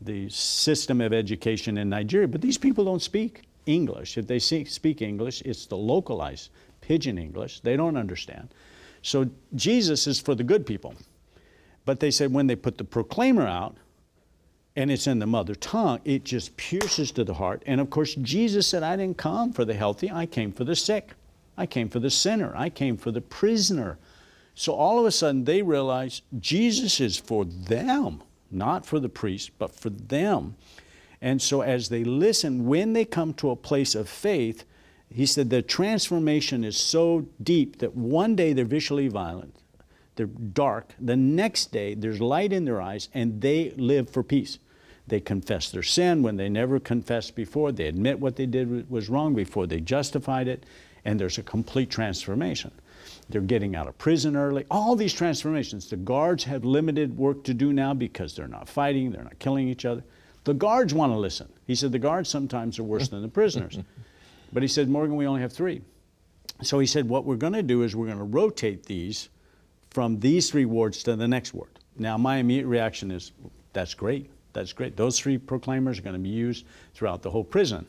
the 0.02 0.28
system 0.28 1.00
of 1.00 1.12
education 1.12 1.78
in 1.78 1.88
Nigeria. 1.88 2.28
But 2.28 2.42
these 2.42 2.58
people 2.58 2.84
don't 2.84 3.00
speak 3.00 3.42
English. 3.64 4.18
If 4.18 4.26
they 4.26 4.38
speak 4.38 5.00
English, 5.00 5.40
it's 5.42 5.64
the 5.66 5.76
localized 5.76 6.50
pidgin 6.82 7.16
English. 7.16 7.60
They 7.60 7.76
don't 7.76 7.96
understand. 7.96 8.48
So 9.00 9.30
Jesus 9.54 10.06
is 10.06 10.20
for 10.20 10.34
the 10.34 10.44
good 10.44 10.66
people. 10.66 10.94
But 11.84 12.00
they 12.00 12.10
said 12.10 12.32
when 12.32 12.46
they 12.46 12.56
put 12.56 12.78
the 12.78 12.84
proclaimer 12.84 13.46
out, 13.46 13.76
and 14.76 14.90
it's 14.90 15.06
in 15.06 15.18
the 15.18 15.26
mother 15.26 15.54
tongue, 15.54 16.00
it 16.04 16.24
just 16.24 16.56
pierces 16.56 17.10
to 17.12 17.24
the 17.24 17.34
heart. 17.34 17.62
And 17.66 17.80
of 17.80 17.90
course, 17.90 18.14
Jesus 18.16 18.66
said, 18.66 18.82
I 18.82 18.96
didn't 18.96 19.18
come 19.18 19.52
for 19.52 19.64
the 19.64 19.74
healthy, 19.74 20.10
I 20.10 20.26
came 20.26 20.52
for 20.52 20.64
the 20.64 20.76
sick. 20.76 21.12
I 21.56 21.66
came 21.66 21.88
for 21.88 22.00
the 22.00 22.10
sinner. 22.10 22.52
I 22.56 22.70
came 22.70 22.96
for 22.96 23.10
the 23.10 23.20
prisoner. 23.20 23.98
So 24.54 24.72
all 24.74 24.98
of 24.98 25.06
a 25.06 25.10
sudden, 25.10 25.44
they 25.44 25.62
realize 25.62 26.22
Jesus 26.38 27.00
is 27.00 27.16
for 27.16 27.44
them, 27.44 28.22
not 28.50 28.84
for 28.86 29.00
the 29.00 29.08
priest, 29.08 29.50
but 29.58 29.74
for 29.74 29.90
them. 29.90 30.56
And 31.20 31.40
so 31.40 31.60
as 31.60 31.88
they 31.88 32.04
listen, 32.04 32.66
when 32.66 32.92
they 32.92 33.04
come 33.04 33.32
to 33.34 33.50
a 33.50 33.56
place 33.56 33.94
of 33.94 34.08
faith, 34.08 34.64
he 35.08 35.26
said 35.26 35.50
the 35.50 35.62
transformation 35.62 36.64
is 36.64 36.76
so 36.76 37.26
deep 37.42 37.78
that 37.78 37.94
one 37.94 38.34
day 38.34 38.52
they're 38.52 38.64
visually 38.64 39.08
violent, 39.08 39.54
they're 40.16 40.26
dark. 40.26 40.94
The 41.00 41.16
next 41.16 41.70
day, 41.70 41.94
there's 41.94 42.20
light 42.20 42.52
in 42.52 42.64
their 42.64 42.80
eyes, 42.80 43.08
and 43.14 43.40
they 43.40 43.70
live 43.76 44.10
for 44.10 44.22
peace. 44.22 44.58
They 45.06 45.20
confess 45.20 45.70
their 45.70 45.82
sin 45.82 46.22
when 46.22 46.36
they 46.36 46.48
never 46.48 46.78
confessed 46.80 47.34
before. 47.34 47.72
They 47.72 47.86
admit 47.86 48.20
what 48.20 48.36
they 48.36 48.46
did 48.46 48.90
was 48.90 49.08
wrong 49.08 49.34
before 49.34 49.66
they 49.66 49.80
justified 49.80 50.48
it, 50.48 50.64
and 51.04 51.18
there's 51.18 51.38
a 51.38 51.42
complete 51.42 51.90
transformation. 51.90 52.70
They're 53.28 53.40
getting 53.40 53.74
out 53.74 53.88
of 53.88 53.96
prison 53.98 54.36
early. 54.36 54.64
All 54.70 54.94
these 54.94 55.12
transformations. 55.12 55.88
The 55.88 55.96
guards 55.96 56.44
have 56.44 56.64
limited 56.64 57.16
work 57.16 57.44
to 57.44 57.54
do 57.54 57.72
now 57.72 57.94
because 57.94 58.34
they're 58.36 58.48
not 58.48 58.68
fighting, 58.68 59.10
they're 59.10 59.24
not 59.24 59.38
killing 59.38 59.68
each 59.68 59.84
other. 59.84 60.04
The 60.44 60.54
guards 60.54 60.92
want 60.92 61.12
to 61.12 61.18
listen. 61.18 61.48
He 61.66 61.74
said 61.74 61.92
the 61.92 61.98
guards 61.98 62.28
sometimes 62.28 62.78
are 62.78 62.84
worse 62.84 63.08
than 63.08 63.22
the 63.22 63.28
prisoners. 63.28 63.78
But 64.52 64.62
he 64.62 64.68
said, 64.68 64.90
Morgan, 64.90 65.16
we 65.16 65.26
only 65.26 65.40
have 65.40 65.52
three. 65.52 65.80
So 66.60 66.78
he 66.78 66.86
said, 66.86 67.08
what 67.08 67.24
we're 67.24 67.36
going 67.36 67.54
to 67.54 67.62
do 67.62 67.84
is 67.84 67.96
we're 67.96 68.06
going 68.06 68.18
to 68.18 68.24
rotate 68.24 68.84
these 68.84 69.30
from 69.90 70.20
these 70.20 70.50
three 70.50 70.66
wards 70.66 71.02
to 71.04 71.16
the 71.16 71.26
next 71.26 71.54
ward. 71.54 71.70
Now, 71.96 72.18
my 72.18 72.36
immediate 72.36 72.66
reaction 72.66 73.10
is, 73.10 73.32
that's 73.72 73.94
great. 73.94 74.30
That's 74.52 74.72
great. 74.72 74.96
Those 74.96 75.18
three 75.18 75.38
proclaimers 75.38 75.98
are 75.98 76.02
going 76.02 76.14
to 76.14 76.20
be 76.20 76.28
used 76.28 76.66
throughout 76.94 77.22
the 77.22 77.30
whole 77.30 77.44
prison 77.44 77.86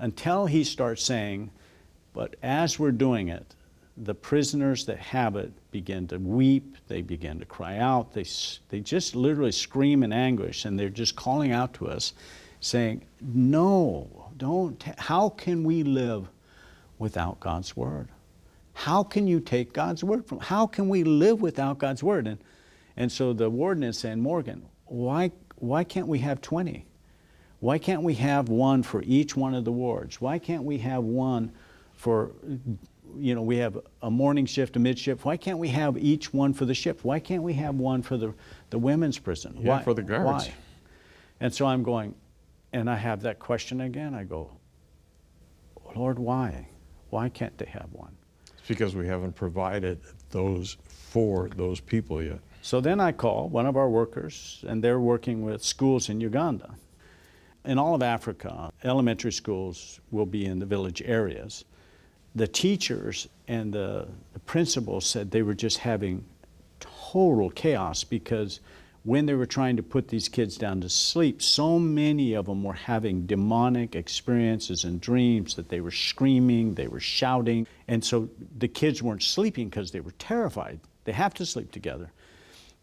until 0.00 0.46
he 0.46 0.64
starts 0.64 1.02
saying, 1.02 1.50
but 2.12 2.36
as 2.42 2.78
we're 2.78 2.92
doing 2.92 3.28
it, 3.28 3.54
the 3.96 4.14
prisoners 4.14 4.86
that 4.86 4.98
have 4.98 5.36
it 5.36 5.52
begin 5.70 6.06
to 6.08 6.18
weep, 6.18 6.76
they 6.88 7.02
begin 7.02 7.38
to 7.38 7.44
cry 7.44 7.78
out, 7.78 8.12
they, 8.12 8.24
they 8.70 8.80
just 8.80 9.14
literally 9.14 9.52
scream 9.52 10.02
in 10.02 10.12
anguish, 10.12 10.64
and 10.64 10.78
they're 10.78 10.88
just 10.88 11.14
calling 11.14 11.52
out 11.52 11.74
to 11.74 11.88
us, 11.88 12.14
saying, 12.60 13.04
No, 13.20 14.30
don't. 14.36 14.82
How 14.98 15.28
can 15.28 15.64
we 15.64 15.82
live 15.82 16.28
without 16.98 17.40
God's 17.40 17.76
Word? 17.76 18.08
How 18.74 19.02
can 19.02 19.26
you 19.26 19.40
take 19.40 19.72
God's 19.72 20.02
Word 20.02 20.26
from? 20.26 20.40
How 20.40 20.66
can 20.66 20.88
we 20.88 21.04
live 21.04 21.42
without 21.42 21.78
God's 21.78 22.02
Word? 22.02 22.26
And, 22.26 22.38
and 22.96 23.12
so 23.12 23.32
the 23.32 23.50
warden 23.50 23.82
is 23.82 23.98
saying, 23.98 24.20
Morgan, 24.20 24.64
why, 24.86 25.32
why 25.56 25.84
can't 25.84 26.06
we 26.06 26.20
have 26.20 26.40
20? 26.40 26.86
Why 27.60 27.78
can't 27.78 28.02
we 28.02 28.14
have 28.14 28.48
one 28.48 28.82
for 28.82 29.02
each 29.02 29.36
one 29.36 29.54
of 29.54 29.64
the 29.64 29.72
wards? 29.72 30.20
Why 30.20 30.38
can't 30.38 30.64
we 30.64 30.78
have 30.78 31.04
one 31.04 31.52
for 32.02 32.32
you 33.16 33.34
know, 33.34 33.42
we 33.42 33.58
have 33.58 33.78
a 34.02 34.10
morning 34.10 34.44
shift, 34.44 34.74
a 34.74 34.80
mid 34.80 34.98
shift. 34.98 35.24
Why 35.24 35.36
can't 35.36 35.58
we 35.58 35.68
have 35.68 35.96
each 35.96 36.34
one 36.34 36.52
for 36.52 36.64
the 36.64 36.74
shift? 36.74 37.04
Why 37.04 37.20
can't 37.20 37.44
we 37.44 37.52
have 37.54 37.76
one 37.76 38.02
for 38.02 38.16
the, 38.16 38.34
the 38.70 38.78
women's 38.78 39.18
prison? 39.18 39.56
Yeah, 39.60 39.76
why, 39.76 39.82
for 39.82 39.94
the 39.94 40.02
guards. 40.02 40.46
Why? 40.46 40.54
And 41.38 41.54
so 41.54 41.66
I'm 41.66 41.84
going, 41.84 42.14
and 42.72 42.90
I 42.90 42.96
have 42.96 43.22
that 43.22 43.38
question 43.38 43.82
again. 43.82 44.14
I 44.14 44.24
go, 44.24 44.50
Lord, 45.94 46.18
why? 46.18 46.66
Why 47.10 47.28
can't 47.28 47.56
they 47.56 47.66
have 47.66 47.88
one? 47.92 48.16
It's 48.58 48.66
because 48.66 48.96
we 48.96 49.06
haven't 49.06 49.34
provided 49.34 50.00
those 50.30 50.78
for 50.88 51.50
those 51.50 51.78
people 51.78 52.20
yet. 52.20 52.40
So 52.62 52.80
then 52.80 52.98
I 52.98 53.12
call 53.12 53.48
one 53.48 53.66
of 53.66 53.76
our 53.76 53.90
workers, 53.90 54.64
and 54.66 54.82
they're 54.82 55.00
working 55.00 55.42
with 55.42 55.62
schools 55.62 56.08
in 56.08 56.20
Uganda. 56.20 56.74
In 57.64 57.78
all 57.78 57.94
of 57.94 58.02
Africa, 58.02 58.72
elementary 58.82 59.32
schools 59.32 60.00
will 60.10 60.26
be 60.26 60.46
in 60.46 60.58
the 60.58 60.66
village 60.66 61.02
areas 61.04 61.64
the 62.34 62.46
teachers 62.46 63.28
and 63.48 63.72
the, 63.72 64.08
the 64.32 64.38
principals 64.40 65.06
said 65.06 65.30
they 65.30 65.42
were 65.42 65.54
just 65.54 65.78
having 65.78 66.24
total 66.80 67.50
chaos 67.50 68.04
because 68.04 68.60
when 69.04 69.26
they 69.26 69.34
were 69.34 69.46
trying 69.46 69.76
to 69.76 69.82
put 69.82 70.08
these 70.08 70.28
kids 70.28 70.56
down 70.56 70.80
to 70.80 70.88
sleep, 70.88 71.42
so 71.42 71.78
many 71.78 72.34
of 72.34 72.46
them 72.46 72.62
were 72.62 72.72
having 72.72 73.26
demonic 73.26 73.96
experiences 73.96 74.84
and 74.84 75.00
dreams 75.00 75.56
that 75.56 75.68
they 75.68 75.80
were 75.80 75.90
screaming, 75.90 76.74
they 76.74 76.86
were 76.86 77.00
shouting. 77.00 77.66
And 77.88 78.04
so 78.04 78.28
the 78.58 78.68
kids 78.68 79.02
weren't 79.02 79.22
sleeping 79.22 79.68
because 79.68 79.90
they 79.90 80.00
were 80.00 80.12
terrified. 80.12 80.78
They 81.04 81.12
have 81.12 81.34
to 81.34 81.46
sleep 81.46 81.72
together. 81.72 82.12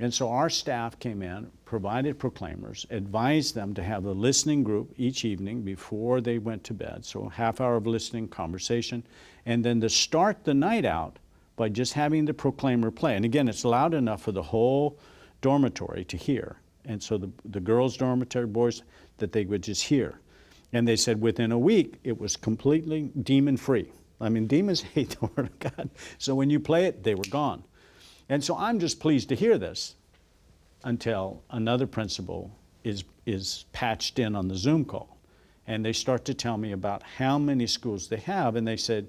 And 0.01 0.13
so 0.13 0.29
our 0.29 0.49
staff 0.49 0.97
came 0.99 1.21
in, 1.21 1.51
provided 1.65 2.17
proclaimers, 2.17 2.85
advised 2.89 3.53
them 3.53 3.73
to 3.73 3.83
have 3.83 4.05
a 4.05 4.11
listening 4.11 4.63
group 4.63 4.93
each 4.95 5.25
evening 5.25 5.61
before 5.61 6.21
they 6.21 6.37
went 6.37 6.63
to 6.65 6.73
bed. 6.73 7.05
So 7.05 7.27
half 7.27 7.59
hour 7.59 7.75
of 7.75 7.85
listening, 7.85 8.29
conversation, 8.29 9.03
and 9.49 9.65
then 9.65 9.81
to 9.81 9.89
start 9.89 10.43
the 10.43 10.53
night 10.53 10.85
out 10.85 11.17
by 11.55 11.67
just 11.67 11.93
having 11.93 12.23
the 12.23 12.33
proclaimer 12.35 12.91
play. 12.91 13.15
And 13.15 13.25
again, 13.25 13.47
it's 13.47 13.65
loud 13.65 13.95
enough 13.95 14.21
for 14.21 14.31
the 14.31 14.43
whole 14.43 14.99
dormitory 15.41 16.05
to 16.05 16.17
hear. 16.17 16.57
And 16.85 17.01
so 17.01 17.17
the, 17.17 17.31
the 17.45 17.59
girls' 17.59 17.97
dormitory, 17.97 18.45
boys, 18.45 18.83
that 19.17 19.31
they 19.31 19.45
would 19.45 19.63
just 19.63 19.85
hear. 19.85 20.19
And 20.71 20.87
they 20.87 20.95
said 20.95 21.19
within 21.19 21.51
a 21.51 21.57
week, 21.57 21.95
it 22.03 22.19
was 22.19 22.35
completely 22.35 23.09
demon 23.23 23.57
free. 23.57 23.91
I 24.21 24.29
mean, 24.29 24.45
demons 24.45 24.81
hate 24.93 25.17
the 25.19 25.25
Word 25.25 25.47
of 25.47 25.57
God. 25.57 25.89
So 26.19 26.35
when 26.35 26.51
you 26.51 26.59
play 26.59 26.85
it, 26.85 27.03
they 27.03 27.15
were 27.15 27.23
gone. 27.31 27.63
And 28.29 28.43
so 28.43 28.55
I'm 28.55 28.77
just 28.77 28.99
pleased 28.99 29.29
to 29.29 29.35
hear 29.35 29.57
this 29.57 29.95
until 30.83 31.41
another 31.49 31.87
principal 31.87 32.55
is, 32.83 33.03
is 33.25 33.65
patched 33.73 34.19
in 34.19 34.35
on 34.35 34.47
the 34.47 34.55
Zoom 34.55 34.85
call. 34.85 35.17
And 35.65 35.83
they 35.83 35.93
start 35.93 36.23
to 36.25 36.35
tell 36.35 36.57
me 36.59 36.71
about 36.71 37.01
how 37.01 37.39
many 37.39 37.65
schools 37.65 38.09
they 38.09 38.17
have. 38.17 38.55
And 38.55 38.67
they 38.67 38.77
said, 38.77 39.07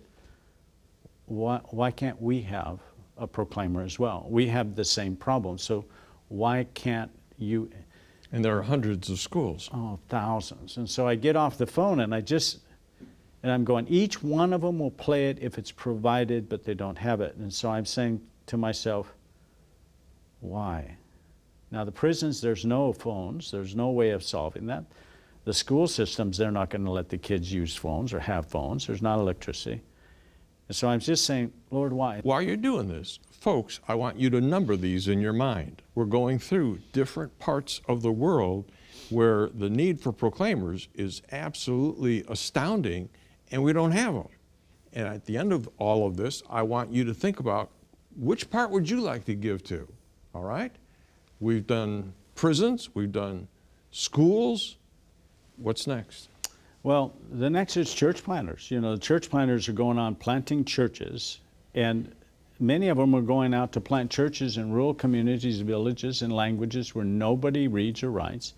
why, 1.30 1.60
why 1.66 1.92
can't 1.92 2.20
we 2.20 2.42
have 2.42 2.80
a 3.16 3.26
proclaimer 3.26 3.82
as 3.82 3.98
well? 3.98 4.26
We 4.28 4.48
have 4.48 4.74
the 4.74 4.84
same 4.84 5.14
problem. 5.14 5.58
So 5.58 5.84
why 6.28 6.66
can't 6.74 7.10
you? 7.38 7.70
And 8.32 8.44
there 8.44 8.58
are 8.58 8.62
hundreds 8.62 9.10
of 9.10 9.20
schools. 9.20 9.70
Oh, 9.72 10.00
thousands. 10.08 10.76
And 10.76 10.90
so 10.90 11.06
I 11.06 11.14
get 11.14 11.36
off 11.36 11.56
the 11.56 11.66
phone 11.66 12.00
and 12.00 12.12
I 12.12 12.20
just, 12.20 12.60
and 13.44 13.52
I'm 13.52 13.64
going, 13.64 13.86
each 13.86 14.22
one 14.22 14.52
of 14.52 14.60
them 14.62 14.80
will 14.80 14.90
play 14.90 15.30
it 15.30 15.38
if 15.40 15.56
it's 15.56 15.70
provided, 15.70 16.48
but 16.48 16.64
they 16.64 16.74
don't 16.74 16.98
have 16.98 17.20
it. 17.20 17.36
And 17.36 17.52
so 17.52 17.70
I'm 17.70 17.86
saying 17.86 18.20
to 18.46 18.56
myself, 18.56 19.12
why? 20.40 20.96
Now, 21.70 21.84
the 21.84 21.92
prisons, 21.92 22.40
there's 22.40 22.64
no 22.64 22.92
phones, 22.92 23.52
there's 23.52 23.76
no 23.76 23.90
way 23.90 24.10
of 24.10 24.24
solving 24.24 24.66
that. 24.66 24.84
The 25.44 25.54
school 25.54 25.86
systems, 25.86 26.36
they're 26.36 26.50
not 26.50 26.70
going 26.70 26.84
to 26.84 26.90
let 26.90 27.08
the 27.08 27.18
kids 27.18 27.52
use 27.52 27.76
phones 27.76 28.12
or 28.12 28.18
have 28.18 28.46
phones, 28.46 28.88
there's 28.88 29.02
not 29.02 29.20
electricity. 29.20 29.80
And 30.70 30.76
so 30.76 30.88
I'm 30.88 31.00
just 31.00 31.24
saying, 31.24 31.52
Lord, 31.72 31.92
why? 31.92 32.20
While 32.22 32.42
you're 32.42 32.56
doing 32.56 32.86
this, 32.86 33.18
folks, 33.32 33.80
I 33.88 33.96
want 33.96 34.20
you 34.20 34.30
to 34.30 34.40
number 34.40 34.76
these 34.76 35.08
in 35.08 35.20
your 35.20 35.32
mind. 35.32 35.82
We're 35.96 36.04
going 36.04 36.38
through 36.38 36.78
different 36.92 37.36
parts 37.40 37.80
of 37.88 38.02
the 38.02 38.12
world 38.12 38.70
where 39.08 39.48
the 39.48 39.68
need 39.68 40.00
for 40.00 40.12
proclaimers 40.12 40.86
is 40.94 41.22
absolutely 41.32 42.22
astounding, 42.28 43.08
and 43.50 43.64
we 43.64 43.72
don't 43.72 43.90
have 43.90 44.14
them. 44.14 44.28
And 44.92 45.08
at 45.08 45.24
the 45.24 45.36
end 45.36 45.52
of 45.52 45.68
all 45.78 46.06
of 46.06 46.16
this, 46.16 46.40
I 46.48 46.62
want 46.62 46.92
you 46.92 47.02
to 47.02 47.14
think 47.14 47.40
about 47.40 47.70
which 48.16 48.48
part 48.48 48.70
would 48.70 48.88
you 48.88 49.00
like 49.00 49.24
to 49.24 49.34
give 49.34 49.64
to? 49.64 49.88
All 50.36 50.44
right? 50.44 50.70
We've 51.40 51.66
done 51.66 52.12
prisons, 52.36 52.90
we've 52.94 53.10
done 53.10 53.48
schools. 53.90 54.76
What's 55.56 55.88
next? 55.88 56.29
Well, 56.82 57.12
the 57.30 57.50
next 57.50 57.76
is 57.76 57.92
church 57.92 58.24
planters. 58.24 58.70
You 58.70 58.80
know, 58.80 58.94
the 58.94 59.00
church 59.00 59.28
planters 59.28 59.68
are 59.68 59.74
going 59.74 59.98
on 59.98 60.14
planting 60.14 60.64
churches, 60.64 61.38
and 61.74 62.10
many 62.58 62.88
of 62.88 62.96
them 62.96 63.14
are 63.14 63.20
going 63.20 63.52
out 63.52 63.72
to 63.72 63.82
plant 63.82 64.10
churches 64.10 64.56
in 64.56 64.72
rural 64.72 64.94
communities, 64.94 65.60
villages, 65.60 66.22
and 66.22 66.32
languages 66.32 66.94
where 66.94 67.04
nobody 67.04 67.68
reads 67.68 68.02
or 68.02 68.10
writes. 68.10 68.54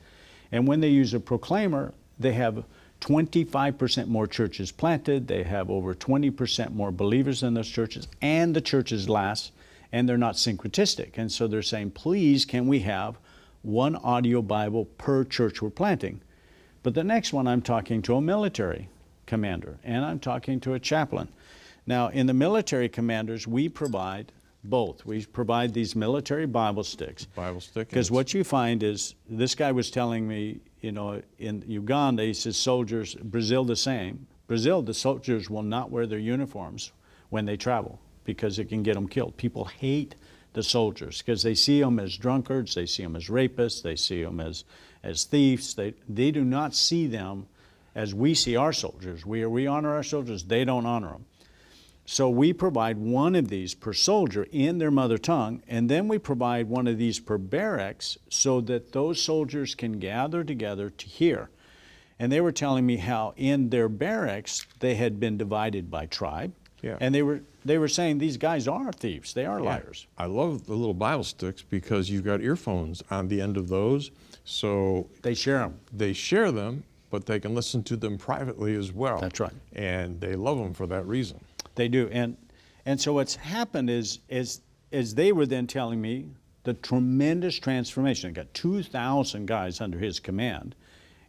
And 0.53 0.69
when 0.69 0.81
they 0.81 0.89
use 0.89 1.15
a 1.15 1.21
proclaimer, 1.21 1.95
they 2.17 2.33
have 2.35 2.65
25% 3.01 4.07
more 4.07 4.29
churches 4.29 4.71
planted, 4.71 5.27
they 5.27 5.43
have 5.43 5.69
over 5.69 5.93
20% 5.93 6.73
more 6.73 6.93
believers 6.93 7.43
in 7.43 7.55
those 7.55 7.69
churches, 7.69 8.07
and 8.21 8.55
the 8.55 8.61
churches 8.61 9.09
last, 9.09 9.51
and 9.91 10.09
they're 10.09 10.17
not 10.17 10.37
syncretistic. 10.37 11.19
And 11.19 11.33
so 11.33 11.49
they're 11.49 11.63
saying, 11.63 11.91
please, 11.91 12.45
can 12.45 12.69
we 12.69 12.81
have 12.81 13.19
one 13.63 13.97
audio 13.97 14.43
Bible 14.43 14.85
per 14.85 15.25
church 15.25 15.61
we're 15.61 15.71
planting? 15.71 16.21
But 16.83 16.95
the 16.95 17.05
next 17.05 17.33
one, 17.33 17.47
I'm 17.47 17.63
talking 17.63 18.03
to 18.03 18.17
a 18.17 18.21
military 18.21 18.89
commander, 19.27 19.79
and 19.85 20.05
I'm 20.05 20.19
talking 20.19 20.61
to 20.61 20.75
a 20.75 20.81
chaplain. 20.81 21.29
Now, 21.87 22.09
in 22.09 22.27
the 22.27 22.35
military 22.35 22.89
commanders, 22.89 23.47
we 23.47 23.69
provide 23.69 24.33
both. 24.65 25.05
We 25.05 25.25
provide 25.25 25.75
these 25.75 25.97
military 25.97 26.47
Bible 26.47 26.85
sticks. 26.85 27.25
Bible 27.25 27.61
stick. 27.61 27.89
Because 27.89 28.11
what 28.11 28.35
you 28.35 28.45
find 28.45 28.83
is, 28.83 29.15
this 29.29 29.55
guy 29.55 29.73
was 29.73 29.91
telling 29.91 30.27
me 30.27 30.61
you 30.83 30.93
know, 30.93 31.23
in 31.39 31.65
Uganda, 31.67 32.25
he 32.25 32.35
says 32.35 32.57
soldiers, 32.57 33.15
Brazil 33.15 33.65
the 33.65 33.77
same. 33.77 34.27
Brazil, 34.49 34.83
the 34.83 34.93
soldiers 34.93 35.49
will 35.49 35.63
not 35.63 35.91
wear 35.91 36.07
their 36.07 36.19
uniforms 36.19 36.93
when 37.31 37.47
they 37.47 37.57
travel 37.57 37.99
because 38.25 38.59
it 38.59 38.69
can 38.69 38.83
get 38.83 38.95
them 38.95 39.09
killed. 39.09 39.37
People 39.37 39.65
hate 39.65 40.17
the 40.53 40.63
soldiers 40.63 41.19
because 41.19 41.43
they 41.43 41.55
see 41.55 41.81
them 41.81 41.99
as 41.99 42.17
drunkards, 42.17 42.75
they 42.75 42.87
see 42.87 43.03
them 43.03 43.17
as 43.17 43.29
rapists, 43.29 43.83
they 43.83 43.97
see 43.97 44.23
them 44.23 44.41
as, 44.41 44.65
as 45.03 45.25
thieves. 45.25 45.75
They, 45.75 45.95
they 46.09 46.31
do 46.31 46.45
not 46.45 46.75
see 46.75 47.07
them 47.07 47.47
as 47.95 48.15
we 48.15 48.35
see 48.35 48.57
our 48.57 48.73
soldiers. 48.73 49.25
We, 49.25 49.45
we 49.47 49.67
honor 49.67 49.95
our 49.95 50.03
soldiers, 50.03 50.45
they 50.45 50.65
don't 50.65 50.87
honor 50.87 51.13
them. 51.13 51.27
So 52.05 52.29
we 52.29 52.53
provide 52.53 52.99
one 52.99 53.37
of 53.37 53.49
these 53.49 53.75
per 53.75 53.93
soldier 53.93 54.47
in 54.51 54.79
their 54.79 54.91
mother 54.91 55.19
tongue, 55.19 55.63
and 55.69 55.89
then 55.89 56.09
we 56.09 56.19
provide 56.19 56.69
one 56.69 56.89
of 56.89 56.99
these 56.99 57.21
per 57.21 57.39
barracks 57.39 58.19
so 58.29 58.61
that 58.63 58.93
those 58.93 59.23
soldiers 59.23 59.75
can 59.75 59.99
gather 59.99 60.43
together 60.43 60.91
to 60.91 61.07
hear. 61.07 61.51
And 62.19 62.31
they 62.31 62.41
were 62.41 62.53
telling 62.53 62.87
me 62.87 62.97
how 62.97 63.35
in 63.37 63.71
their 63.71 63.89
barracks 63.89 64.67
they 64.81 64.97
had 64.97 65.21
been 65.21 65.39
divided 65.39 65.91
by 65.91 66.07
tribe. 66.07 66.53
Yeah. 66.83 66.97
And 67.01 67.15
they 67.15 67.23
were 67.23 67.43
they 67.65 67.79
were 67.79 67.89
saying 67.89 68.19
these 68.19 68.37
guys 68.37 68.67
are 68.69 68.93
thieves. 68.93 69.33
They 69.35 69.47
are 69.47 69.59
Yeah. 69.59 69.65
liars. 69.67 70.07
I 70.19 70.27
love 70.27 70.67
the 70.67 70.75
little 70.75 70.95
Bible 70.95 71.25
sticks 71.25 71.63
because 71.63 72.11
you've 72.11 72.25
got 72.25 72.41
earphones 72.41 73.03
on 73.11 73.29
the 73.29 73.41
end 73.41 73.57
of 73.57 73.69
those. 73.69 74.11
So 74.45 75.09
They 75.23 75.35
share 75.35 75.59
them. 75.61 75.79
they 75.93 76.13
share 76.13 76.51
them, 76.51 76.85
but 77.11 77.27
they 77.27 77.39
can 77.39 77.55
listen 77.55 77.83
to 77.85 77.97
them 77.97 78.19
privately 78.19 78.75
as 78.75 78.93
well. 78.93 79.21
That's 79.21 79.39
right. 79.41 79.53
And 79.75 80.21
they 80.21 80.35
love 80.35 80.59
them 80.59 80.75
for 80.75 80.87
that 80.89 81.07
reason. 81.07 81.41
They 81.75 81.89
do. 81.89 82.09
And 82.13 82.37
and 82.85 83.01
so 83.01 83.13
what's 83.13 83.37
happened 83.37 83.89
is 83.91 84.19
is 84.29 84.61
is 84.91 85.15
they 85.15 85.33
were 85.33 85.47
then 85.47 85.67
telling 85.67 86.01
me 86.01 86.27
the 86.65 86.75
tremendous 86.75 87.57
transformation. 87.59 88.31
They 88.31 88.35
got 88.35 88.53
2,000 88.55 89.47
guys 89.47 89.81
under 89.81 89.99
his 89.99 90.21
command. 90.21 90.75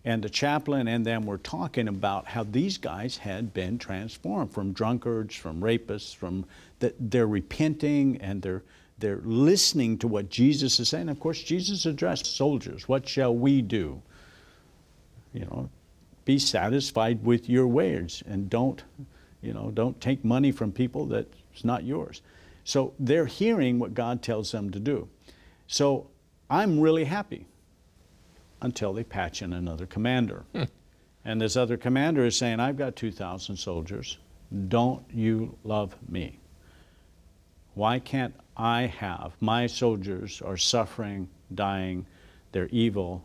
And 0.06 0.22
the 0.22 0.30
chaplain 0.30 0.88
and 0.88 1.06
them 1.06 1.26
were 1.26 1.38
talking 1.38 1.88
about 1.88 2.28
how 2.28 2.44
these 2.44 2.78
guys 2.78 3.18
had 3.18 3.54
been 3.54 3.78
transformed 3.78 4.52
from 4.52 4.74
drunkards, 4.74 5.36
from 5.36 5.62
rapists, 5.62 6.14
from 6.14 6.46
that 6.80 6.96
they're 7.00 7.28
repenting 7.28 8.18
and 8.18 8.42
they're 8.42 8.64
they're 9.00 9.22
listening 9.24 9.98
to 9.98 10.08
what 10.08 10.30
Jesus 10.30 10.80
is 10.80 10.90
saying. 10.90 11.10
Of 11.10 11.20
course, 11.20 11.42
Jesus 11.42 11.86
addressed 11.86 12.26
soldiers. 12.26 12.88
What 12.88 13.08
shall 13.08 13.36
we 13.36 13.62
do? 13.62 14.02
You 15.34 15.42
know, 15.42 15.70
be 16.26 16.40
satisfied 16.40 17.26
with 17.26 17.50
your 17.50 17.68
wage 17.68 18.24
and 18.28 18.50
don't, 18.50 18.84
you 19.42 19.54
know, 19.54 19.72
don't 19.72 20.00
take 20.00 20.24
money 20.24 20.52
from 20.52 20.72
people 20.72 21.08
that's 21.08 21.64
not 21.64 21.84
yours. 21.84 22.22
So 22.64 22.94
they're 23.00 23.26
hearing 23.26 23.80
what 23.80 23.94
God 23.94 24.22
tells 24.22 24.52
them 24.52 24.70
to 24.72 24.80
do. 24.80 25.10
So 25.68 26.08
I'm 26.50 26.80
really 26.80 27.04
happy 27.04 27.46
until 28.64 28.94
they 28.94 29.04
patch 29.04 29.42
in 29.42 29.54
another 29.54 29.86
commander. 29.86 30.46
Hmm. 30.54 30.64
And 31.26 31.40
this 31.40 31.56
other 31.56 31.78
commander 31.78 32.26
is 32.26 32.38
saying, 32.38 32.60
I've 32.60 32.78
got 32.78 32.96
2,000 32.96 33.56
soldiers. 33.56 34.18
Don't 34.68 35.04
you 35.14 35.58
love 35.64 35.96
me? 36.10 36.40
Why 37.76 38.00
can't 38.00 38.34
I 38.56 38.84
have? 38.84 39.34
My 39.40 39.68
soldiers 39.68 40.42
are 40.42 40.58
suffering, 40.58 41.30
dying, 41.54 42.06
they're 42.52 42.68
evil, 42.68 43.24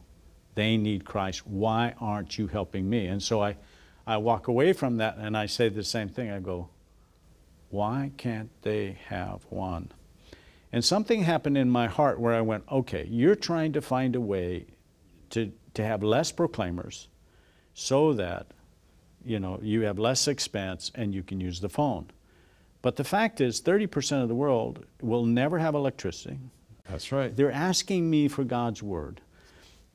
they 0.55 0.77
need 0.77 1.05
Christ. 1.05 1.47
Why 1.47 1.95
aren't 2.01 2.39
you 2.39 2.47
helping 2.47 2.89
me? 2.89 3.07
And 3.07 3.23
so 3.23 3.43
I, 3.43 3.57
I 4.07 4.17
walk 4.17 4.49
away 4.49 4.73
from 4.73 4.97
that 4.97 5.17
and 5.19 5.37
I 5.37 5.47
say 5.47 5.69
the 5.69 5.85
same 5.85 6.09
thing. 6.09 6.31
I 6.31 6.41
go, 6.41 6.71
why 7.71 8.13
can't 8.17 8.51
they 8.63 8.99
have 9.09 9.45
one? 9.51 9.93
And 10.73 10.85
something 10.85 11.23
happened 11.23 11.59
in 11.59 11.71
my 11.71 11.87
heart 11.87 12.19
where 12.19 12.35
I 12.35 12.41
went, 12.41 12.65
okay, 12.71 13.07
you're 13.11 13.35
trying 13.35 13.73
to 13.75 13.83
find 13.83 14.17
a 14.17 14.21
way 14.21 14.67
to, 15.31 15.53
to 15.75 15.85
have 15.85 16.03
less 16.03 16.33
proclaimers 16.33 17.09
so 17.75 18.13
that 18.15 18.47
you 19.25 19.39
know 19.39 19.59
you 19.63 19.83
have 19.83 19.99
less 19.99 20.29
expense 20.29 20.91
and 20.95 21.15
you 21.15 21.23
can 21.23 21.41
use 21.41 21.61
the 21.61 21.69
phone. 21.69 22.07
But 22.81 22.97
the 22.97 23.05
fact 23.05 23.41
is 23.41 23.61
30% 23.61 24.23
of 24.23 24.29
the 24.29 24.35
world 24.35 24.85
will 25.03 25.25
never 25.25 25.59
have 25.59 25.75
electricity. 25.75 26.39
That's 26.89 27.13
right. 27.13 27.35
They're 27.35 27.53
asking 27.53 28.09
me 28.09 28.29
for 28.29 28.45
God's 28.45 28.83
word. 28.83 29.21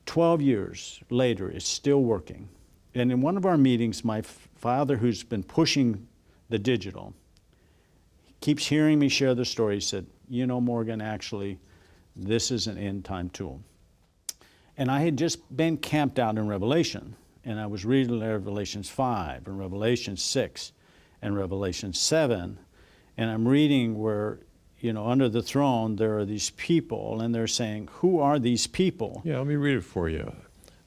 12 0.06 0.42
years 0.42 1.00
later, 1.10 1.50
it's 1.50 1.66
still 1.66 2.02
working. 2.02 2.48
And 2.94 3.10
in 3.10 3.20
one 3.20 3.36
of 3.36 3.46
our 3.46 3.56
meetings, 3.56 4.04
my 4.04 4.18
f- 4.18 4.48
father, 4.54 4.96
who's 4.96 5.22
been 5.22 5.42
pushing 5.42 6.06
the 6.50 6.58
digital, 6.58 7.14
keeps 8.40 8.66
hearing 8.66 8.98
me 8.98 9.08
share 9.08 9.34
the 9.34 9.44
story. 9.44 9.76
He 9.76 9.80
said, 9.80 10.06
You 10.28 10.46
know, 10.46 10.60
Morgan, 10.60 11.00
actually, 11.00 11.58
this 12.14 12.50
is 12.50 12.66
an 12.66 12.78
end 12.78 13.04
time 13.04 13.30
tool. 13.30 13.60
And 14.76 14.90
I 14.90 15.00
had 15.00 15.16
just 15.16 15.56
been 15.56 15.76
camped 15.76 16.18
out 16.18 16.36
in 16.36 16.48
Revelation, 16.48 17.16
and 17.44 17.60
I 17.60 17.66
was 17.66 17.84
reading 17.84 18.20
Revelations 18.20 18.88
5 18.90 19.46
and 19.46 19.58
Revelation 19.58 20.16
6 20.16 20.72
and 21.22 21.36
Revelation 21.36 21.92
7, 21.92 22.58
and 23.16 23.30
I'm 23.30 23.46
reading 23.46 23.98
where, 23.98 24.40
you 24.80 24.92
know, 24.92 25.06
under 25.06 25.28
the 25.28 25.42
throne 25.42 25.96
there 25.96 26.18
are 26.18 26.24
these 26.24 26.50
people, 26.50 27.20
and 27.20 27.34
they're 27.34 27.46
saying, 27.46 27.88
Who 27.94 28.18
are 28.18 28.38
these 28.38 28.66
people? 28.66 29.22
Yeah, 29.24 29.38
let 29.38 29.46
me 29.46 29.56
read 29.56 29.76
it 29.76 29.84
for 29.84 30.08
you. 30.08 30.34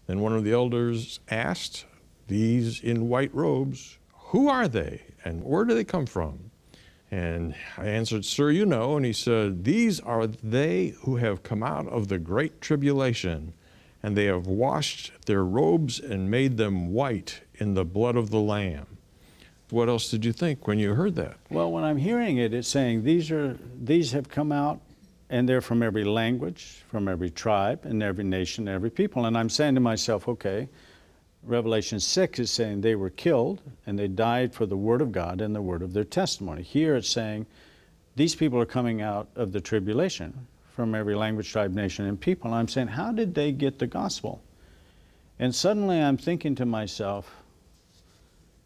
Then 0.06 0.20
one 0.20 0.34
of 0.34 0.44
the 0.44 0.52
elders 0.52 1.20
asked, 1.30 1.86
These 2.28 2.82
in 2.82 3.08
white 3.08 3.34
robes, 3.34 3.98
who 4.14 4.50
are 4.50 4.68
they 4.68 5.04
and 5.24 5.44
where 5.44 5.66
do 5.66 5.74
they 5.74 5.84
come 5.84 6.06
from? 6.06 6.52
And 7.10 7.56
I 7.78 7.88
answered, 7.88 8.26
Sir, 8.26 8.52
you 8.52 8.66
know. 8.66 8.98
And 8.98 9.06
he 9.06 9.14
said, 9.14 9.64
These 9.64 10.00
are 10.02 10.28
they 10.28 10.90
who 11.02 11.18
have 11.18 11.44
come 11.44 11.64
out 11.64 11.88
of 11.88 12.10
the 12.10 12.20
great 12.20 12.60
tribulation, 12.60 13.54
and 14.04 14.16
they 14.16 14.26
have 14.26 14.48
washed 14.48 15.12
their 15.26 15.44
robes 15.44 16.00
and 16.00 16.32
made 16.32 16.58
them 16.58 16.94
white 16.94 17.42
in 17.56 17.74
the 17.74 17.86
blood 17.86 18.16
of 18.16 18.30
the 18.30 18.40
Lamb. 18.40 18.86
What 19.70 19.90
else 19.90 20.10
did 20.10 20.24
you 20.24 20.32
think 20.32 20.68
when 20.68 20.80
you 20.80 20.94
heard 20.94 21.16
that? 21.16 21.38
Well, 21.50 21.72
when 21.72 21.84
I'm 21.84 21.98
hearing 21.98 22.38
it, 22.38 22.54
it's 22.54 22.70
saying 22.70 23.04
these 23.04 23.32
are 23.32 23.58
these 23.82 24.14
have 24.14 24.30
come 24.30 24.52
out, 24.52 24.80
and 25.30 25.48
they're 25.48 25.62
from 25.62 25.84
every 25.84 26.06
language, 26.06 26.84
from 26.88 27.10
every 27.10 27.30
tribe, 27.30 27.82
and 27.84 28.02
every 28.02 28.24
nation, 28.24 28.68
every 28.68 28.90
people. 28.90 29.26
And 29.26 29.38
I'm 29.38 29.50
saying 29.50 29.76
to 29.76 29.82
myself, 29.82 30.28
okay, 30.30 30.70
Revelation 31.44 32.00
six 32.00 32.40
is 32.40 32.52
saying 32.52 32.82
they 32.82 32.96
were 32.96 33.10
killed 33.10 33.62
and 33.86 33.98
they 33.98 34.08
died 34.08 34.54
for 34.54 34.66
the 34.66 34.78
word 34.78 35.02
of 35.02 35.12
God 35.12 35.42
and 35.42 35.56
the 35.56 35.62
word 35.62 35.82
of 35.82 35.94
their 35.94 36.04
testimony. 36.04 36.62
Here 36.62 36.96
it's 36.96 37.10
saying 37.10 37.46
these 38.16 38.36
people 38.36 38.60
are 38.60 38.66
coming 38.66 39.02
out 39.02 39.30
of 39.36 39.52
the 39.52 39.62
tribulation 39.62 40.48
from 40.78 40.94
every 40.94 41.16
language, 41.16 41.52
tribe, 41.52 41.74
nation, 41.74 42.06
and 42.06 42.22
people. 42.22 42.52
And 42.52 42.56
I'm 42.56 42.68
saying, 42.68 42.90
how 42.90 43.12
did 43.12 43.34
they 43.34 43.52
get 43.52 43.80
the 43.80 43.88
gospel? 43.88 44.44
And 45.40 45.54
suddenly 45.54 46.00
I'm 46.00 46.18
thinking 46.18 46.54
to 46.54 46.68
myself, 46.68 47.36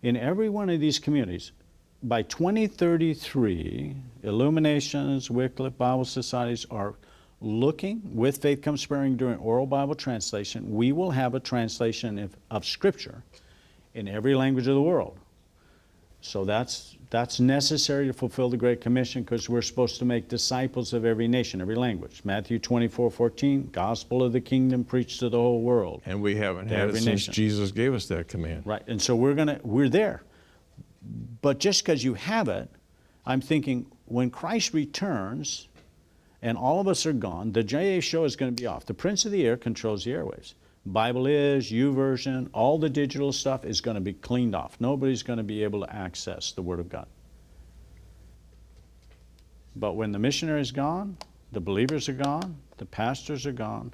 in 0.04 0.17
every 0.17 0.50
one 0.50 0.69
of 0.69 0.82
these 0.82 1.00
communities, 1.00 1.54
by 2.04 2.24
2033, 2.24 3.95
Illuminations, 4.24 5.32
Wycliffe, 5.32 5.78
Bible 5.78 6.04
societies 6.04 6.65
are 6.69 6.95
looking 7.39 8.02
with 8.13 8.39
Faith 8.39 8.62
Comes 8.62 8.86
by 8.86 8.97
Hearing 8.97 9.15
during 9.15 9.38
oral 9.38 9.65
Bible 9.65 9.95
translation. 9.95 10.76
We 10.76 10.91
will 10.91 11.12
have 11.12 11.34
a 11.34 11.39
translation 11.39 12.19
of, 12.19 12.36
of 12.50 12.65
Scripture 12.65 13.24
in 13.93 14.10
every 14.10 14.36
language 14.36 14.67
of 14.67 14.76
the 14.76 14.82
world. 14.82 15.17
So 16.21 16.45
that's, 16.45 16.97
that's 17.10 17.39
necessary 17.39 18.07
to 18.07 18.13
fulfill 18.13 18.49
the 18.49 18.57
Great 18.57 18.79
Commission 18.79 19.23
because 19.23 19.49
we're 19.49 19.63
supposed 19.63 19.97
to 19.99 20.05
make 20.05 20.27
disciples 20.27 20.93
of 20.93 21.03
every 21.03 21.27
nation, 21.27 21.62
every 21.62 21.75
language. 21.75 22.21
Matthew 22.23 22.60
24 22.60 23.10
14, 23.10 23.69
gospel 23.71 24.23
of 24.23 24.31
the 24.31 24.41
kingdom 24.41 24.84
preached 24.84 25.19
to 25.19 25.29
the 25.29 25.38
whole 25.38 25.62
world. 25.62 26.01
And 26.05 26.21
we 26.21 26.36
haven't 26.36 26.69
had 26.69 26.89
it 26.89 26.93
since 26.93 27.05
nation. 27.05 27.34
Jesus 27.34 27.71
gave 27.71 27.93
us 27.93 28.07
that 28.07 28.27
command. 28.27 28.65
Right, 28.65 28.84
and 28.88 29.01
so 29.01 29.15
we're 29.15 29.34
gonna 29.34 29.60
we're 29.63 29.89
there. 29.89 30.23
But 31.41 31.60
just 31.60 31.84
because 31.84 32.03
you 32.03 32.13
have 32.13 32.47
it, 32.47 32.69
I'm 33.25 33.41
thinking 33.41 33.88
when 34.05 34.29
Christ 34.29 34.73
returns 34.73 35.67
and 36.41 36.57
all 36.57 36.79
of 36.79 36.88
us 36.88 37.05
are 37.05 37.13
gone, 37.13 37.51
the 37.51 37.63
JA 37.63 37.99
show 37.99 38.23
is 38.25 38.36
going 38.36 38.55
to 38.55 38.62
be 38.62 38.67
off. 38.67 38.86
The 38.86 38.93
Prince 38.93 39.25
of 39.25 39.31
the 39.31 39.45
Air 39.45 39.57
controls 39.57 40.03
the 40.03 40.12
airwaves. 40.12 40.53
Bible 40.86 41.28
is, 41.28 41.72
YouVersion, 41.72 42.50
all 42.54 42.80
the 42.80 42.89
digital 42.89 43.32
stuff 43.32 43.65
is 43.65 43.82
going 43.82 43.96
to 43.96 44.02
be 44.02 44.13
cleaned 44.13 44.56
off. 44.56 44.78
Nobody's 44.80 45.22
going 45.22 45.38
to 45.38 45.44
be 45.44 45.63
able 45.63 45.82
to 45.82 45.96
access 45.96 46.52
the 46.52 46.63
Word 46.63 46.80
of 46.80 46.89
God. 46.89 47.06
But 49.76 49.94
when 49.94 50.12
the 50.12 50.20
missionary 50.20 50.62
is 50.62 50.72
gone, 50.72 51.17
the 51.52 51.60
believers 51.60 52.10
are 52.10 52.13
gone, 52.13 52.58
the 52.78 52.86
pastors 52.86 53.46
are 53.46 53.52
gone, 53.52 53.94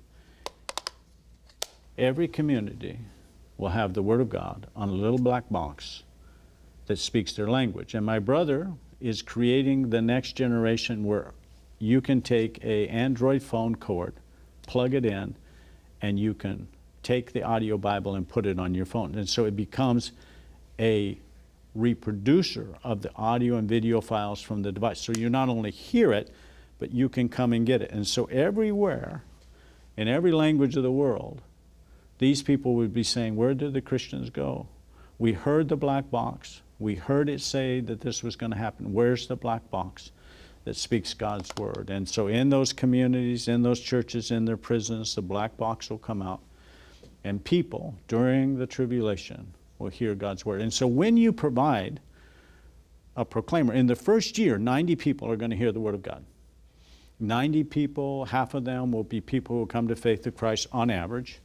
every 1.97 2.27
community 2.27 2.99
will 3.57 3.69
have 3.69 3.93
the 3.93 4.01
Word 4.01 4.21
of 4.21 4.29
God 4.29 4.67
on 4.75 4.87
a 4.87 4.93
little 4.93 5.17
black 5.17 5.49
box 5.49 6.03
that 6.85 6.97
speaks 6.97 7.33
their 7.33 7.49
language. 7.49 7.95
And 7.95 8.05
my 8.05 8.19
brother 8.19 8.71
is 9.01 9.21
creating 9.21 9.89
the 9.89 10.01
next 10.01 10.33
generation 10.33 11.03
where 11.03 11.33
you 11.79 11.99
can 11.99 12.21
take 12.21 12.63
a 12.63 12.87
Android 12.87 13.43
phone 13.43 13.75
cord, 13.75 14.15
plug 14.65 14.93
it 14.93 15.05
in, 15.05 15.35
and 16.01 16.17
you 16.17 16.33
can 16.33 16.67
take 17.07 17.31
the 17.31 17.41
audio 17.41 17.77
Bible 17.77 18.15
and 18.15 18.27
put 18.27 18.45
it 18.45 18.59
on 18.59 18.75
your 18.75 18.85
phone. 18.85 19.15
And 19.15 19.29
so 19.29 19.45
it 19.45 19.55
becomes 19.55 20.11
a 20.77 21.17
reproducer 21.73 22.75
of 22.83 23.01
the 23.01 23.15
audio 23.15 23.55
and 23.55 23.69
video 23.69 24.01
files 24.01 24.41
from 24.41 24.61
the 24.61 24.73
device. 24.73 24.99
So 24.99 25.13
you 25.13 25.29
not 25.29 25.47
only 25.47 25.71
hear 25.71 26.11
it, 26.11 26.33
but 26.79 26.91
you 26.91 27.07
can 27.07 27.29
come 27.29 27.53
and 27.53 27.65
get 27.65 27.81
it. 27.81 27.91
And 27.91 28.05
so 28.05 28.25
everywhere, 28.25 29.23
in 29.95 30.09
every 30.09 30.33
language 30.33 30.75
of 30.75 30.83
the 30.83 30.91
world, 30.91 31.41
these 32.19 32.43
people 32.43 32.75
would 32.75 32.93
be 32.93 33.03
saying, 33.03 33.37
Where 33.37 33.53
did 33.53 33.71
the 33.71 33.81
Christians 33.81 34.29
go? 34.29 34.67
We 35.17 35.31
heard 35.31 35.69
the 35.69 35.77
black 35.77 36.11
box. 36.11 36.61
We 36.77 36.95
heard 36.95 37.29
it 37.29 37.39
say 37.39 37.79
that 37.79 38.01
this 38.01 38.21
was 38.21 38.35
going 38.35 38.51
to 38.51 38.57
happen. 38.57 38.91
Where's 38.91 39.27
the 39.27 39.37
black 39.37 39.69
box 39.71 40.11
that 40.65 40.75
speaks 40.75 41.13
God's 41.13 41.51
word? 41.57 41.89
And 41.89 42.07
so, 42.07 42.27
in 42.27 42.49
those 42.49 42.73
communities, 42.73 43.47
in 43.47 43.63
those 43.63 43.79
churches, 43.79 44.29
in 44.29 44.43
their 44.43 44.57
prisons, 44.57 45.15
the 45.15 45.21
black 45.21 45.55
box 45.55 45.89
will 45.89 45.97
come 45.97 46.21
out. 46.21 46.41
And 47.23 47.43
people 47.43 47.95
during 48.07 48.57
the 48.57 48.67
tribulation 48.67 49.53
will 49.79 49.89
hear 49.89 50.15
God's 50.15 50.45
word. 50.45 50.61
And 50.61 50.73
so, 50.73 50.87
when 50.87 51.17
you 51.17 51.31
provide 51.31 51.99
a 53.15 53.25
proclaimer, 53.25 53.73
in 53.73 53.87
the 53.87 53.95
first 53.95 54.37
year, 54.37 54.57
90 54.57 54.95
people 54.95 55.29
are 55.29 55.35
going 55.35 55.51
to 55.51 55.57
hear 55.57 55.71
the 55.71 55.79
word 55.79 55.95
of 55.95 56.03
God. 56.03 56.23
90 57.19 57.63
people, 57.63 58.25
half 58.25 58.53
of 58.53 58.63
them 58.63 58.91
will 58.91 59.03
be 59.03 59.19
people 59.19 59.57
who 59.57 59.65
come 59.65 59.87
to 59.87 59.95
faith 59.95 60.21
to 60.23 60.31
Christ 60.31 60.67
on 60.71 60.91
average. 60.91 61.39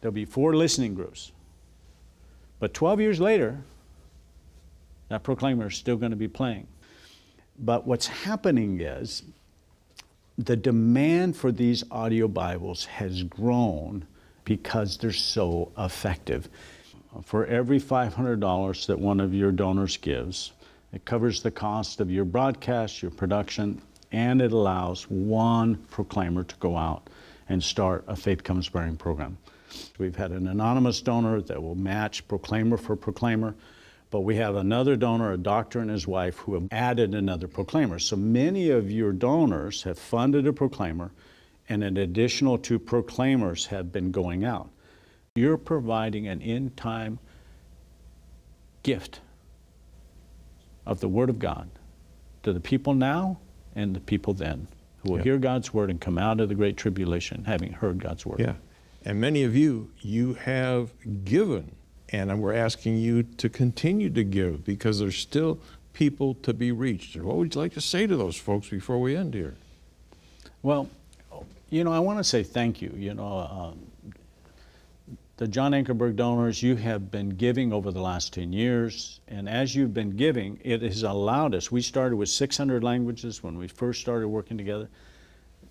There'll 0.00 0.14
be 0.14 0.24
four 0.24 0.56
listening 0.56 0.94
groups. 0.94 1.32
But 2.58 2.74
12 2.74 3.00
years 3.00 3.20
later, 3.20 3.60
that 5.08 5.22
proclaimer 5.22 5.68
is 5.68 5.76
still 5.76 5.96
going 5.96 6.10
to 6.10 6.16
be 6.16 6.28
playing. 6.28 6.66
But 7.58 7.86
what's 7.86 8.06
happening 8.06 8.80
is 8.80 9.22
the 10.38 10.56
demand 10.56 11.36
for 11.36 11.50
these 11.50 11.84
audio 11.90 12.28
Bibles 12.28 12.84
has 12.84 13.24
grown 13.24 14.06
because 14.48 14.96
they're 14.96 15.12
so 15.12 15.70
effective. 15.76 16.48
For 17.22 17.44
every 17.44 17.78
$500 17.78 18.86
that 18.86 18.98
one 18.98 19.20
of 19.20 19.34
your 19.34 19.52
donors 19.52 19.98
gives, 19.98 20.52
it 20.90 21.04
covers 21.04 21.42
the 21.42 21.50
cost 21.50 22.00
of 22.00 22.10
your 22.10 22.24
broadcast, 22.24 23.02
your 23.02 23.10
production, 23.10 23.82
and 24.10 24.40
it 24.40 24.52
allows 24.52 25.02
one 25.10 25.76
proclaimer 25.90 26.44
to 26.44 26.56
go 26.56 26.78
out 26.78 27.10
and 27.50 27.62
start 27.62 28.04
a 28.08 28.16
Faith 28.16 28.42
Comes 28.42 28.70
by 28.70 28.80
Hearing 28.80 28.96
program. 28.96 29.36
We've 29.98 30.16
had 30.16 30.30
an 30.30 30.48
anonymous 30.48 31.02
donor 31.02 31.42
that 31.42 31.62
will 31.62 31.74
match 31.74 32.26
proclaimer 32.26 32.78
for 32.78 32.96
proclaimer, 32.96 33.54
but 34.10 34.20
we 34.20 34.36
have 34.36 34.56
another 34.56 34.96
donor, 34.96 35.32
a 35.32 35.36
doctor 35.36 35.80
and 35.80 35.90
his 35.90 36.06
wife, 36.06 36.38
who 36.38 36.54
have 36.54 36.68
added 36.70 37.14
another 37.14 37.48
proclaimer. 37.48 37.98
So 37.98 38.16
many 38.16 38.70
of 38.70 38.90
your 38.90 39.12
donors 39.12 39.82
have 39.82 39.98
funded 39.98 40.46
a 40.46 40.54
proclaimer, 40.54 41.10
and 41.68 41.84
an 41.84 41.96
additional 41.96 42.58
two 42.58 42.78
proclaimers 42.78 43.66
have 43.66 43.92
been 43.92 44.10
going 44.10 44.44
out. 44.44 44.70
You're 45.34 45.58
providing 45.58 46.26
an 46.28 46.42
end 46.42 46.76
time 46.76 47.18
gift 48.82 49.20
of 50.86 51.00
the 51.00 51.08
Word 51.08 51.28
of 51.30 51.38
God 51.38 51.68
to 52.42 52.52
the 52.52 52.60
people 52.60 52.94
now 52.94 53.38
and 53.76 53.94
the 53.94 54.00
people 54.00 54.32
then 54.32 54.66
who 54.98 55.10
will 55.10 55.18
yeah. 55.18 55.24
hear 55.24 55.38
God's 55.38 55.72
Word 55.72 55.90
and 55.90 56.00
come 56.00 56.18
out 56.18 56.40
of 56.40 56.48
the 56.48 56.54
Great 56.54 56.76
Tribulation 56.76 57.44
having 57.44 57.72
heard 57.72 58.02
God's 58.02 58.24
Word. 58.24 58.40
Yeah. 58.40 58.54
And 59.04 59.20
many 59.20 59.44
of 59.44 59.54
you, 59.54 59.90
you 60.00 60.34
have 60.34 60.90
given, 61.24 61.74
and 62.08 62.40
we're 62.40 62.54
asking 62.54 62.96
you 62.98 63.22
to 63.22 63.48
continue 63.48 64.10
to 64.10 64.24
give 64.24 64.64
because 64.64 64.98
there's 64.98 65.18
still 65.18 65.60
people 65.92 66.34
to 66.34 66.52
be 66.52 66.72
reached. 66.72 67.16
What 67.16 67.36
would 67.36 67.54
you 67.54 67.60
like 67.60 67.74
to 67.74 67.80
say 67.80 68.06
to 68.06 68.16
those 68.16 68.36
folks 68.36 68.68
before 68.68 69.00
we 69.00 69.16
end 69.16 69.34
here? 69.34 69.56
Well, 70.62 70.88
you 71.70 71.84
know, 71.84 71.92
I 71.92 71.98
want 71.98 72.18
to 72.18 72.24
say 72.24 72.42
thank 72.42 72.80
you. 72.80 72.92
You 72.96 73.14
know, 73.14 73.26
um, 73.38 73.78
the 75.36 75.46
John 75.46 75.72
Ankerberg 75.72 76.16
donors, 76.16 76.62
you 76.62 76.76
have 76.76 77.10
been 77.10 77.30
giving 77.30 77.72
over 77.72 77.92
the 77.92 78.00
last 78.00 78.32
10 78.32 78.52
years, 78.52 79.20
and 79.28 79.48
as 79.48 79.74
you've 79.74 79.94
been 79.94 80.16
giving, 80.16 80.58
it 80.64 80.82
has 80.82 81.02
allowed 81.02 81.54
us. 81.54 81.70
We 81.70 81.80
started 81.82 82.16
with 82.16 82.28
600 82.28 82.82
languages 82.82 83.42
when 83.42 83.56
we 83.58 83.68
first 83.68 84.00
started 84.00 84.28
working 84.28 84.58
together. 84.58 84.88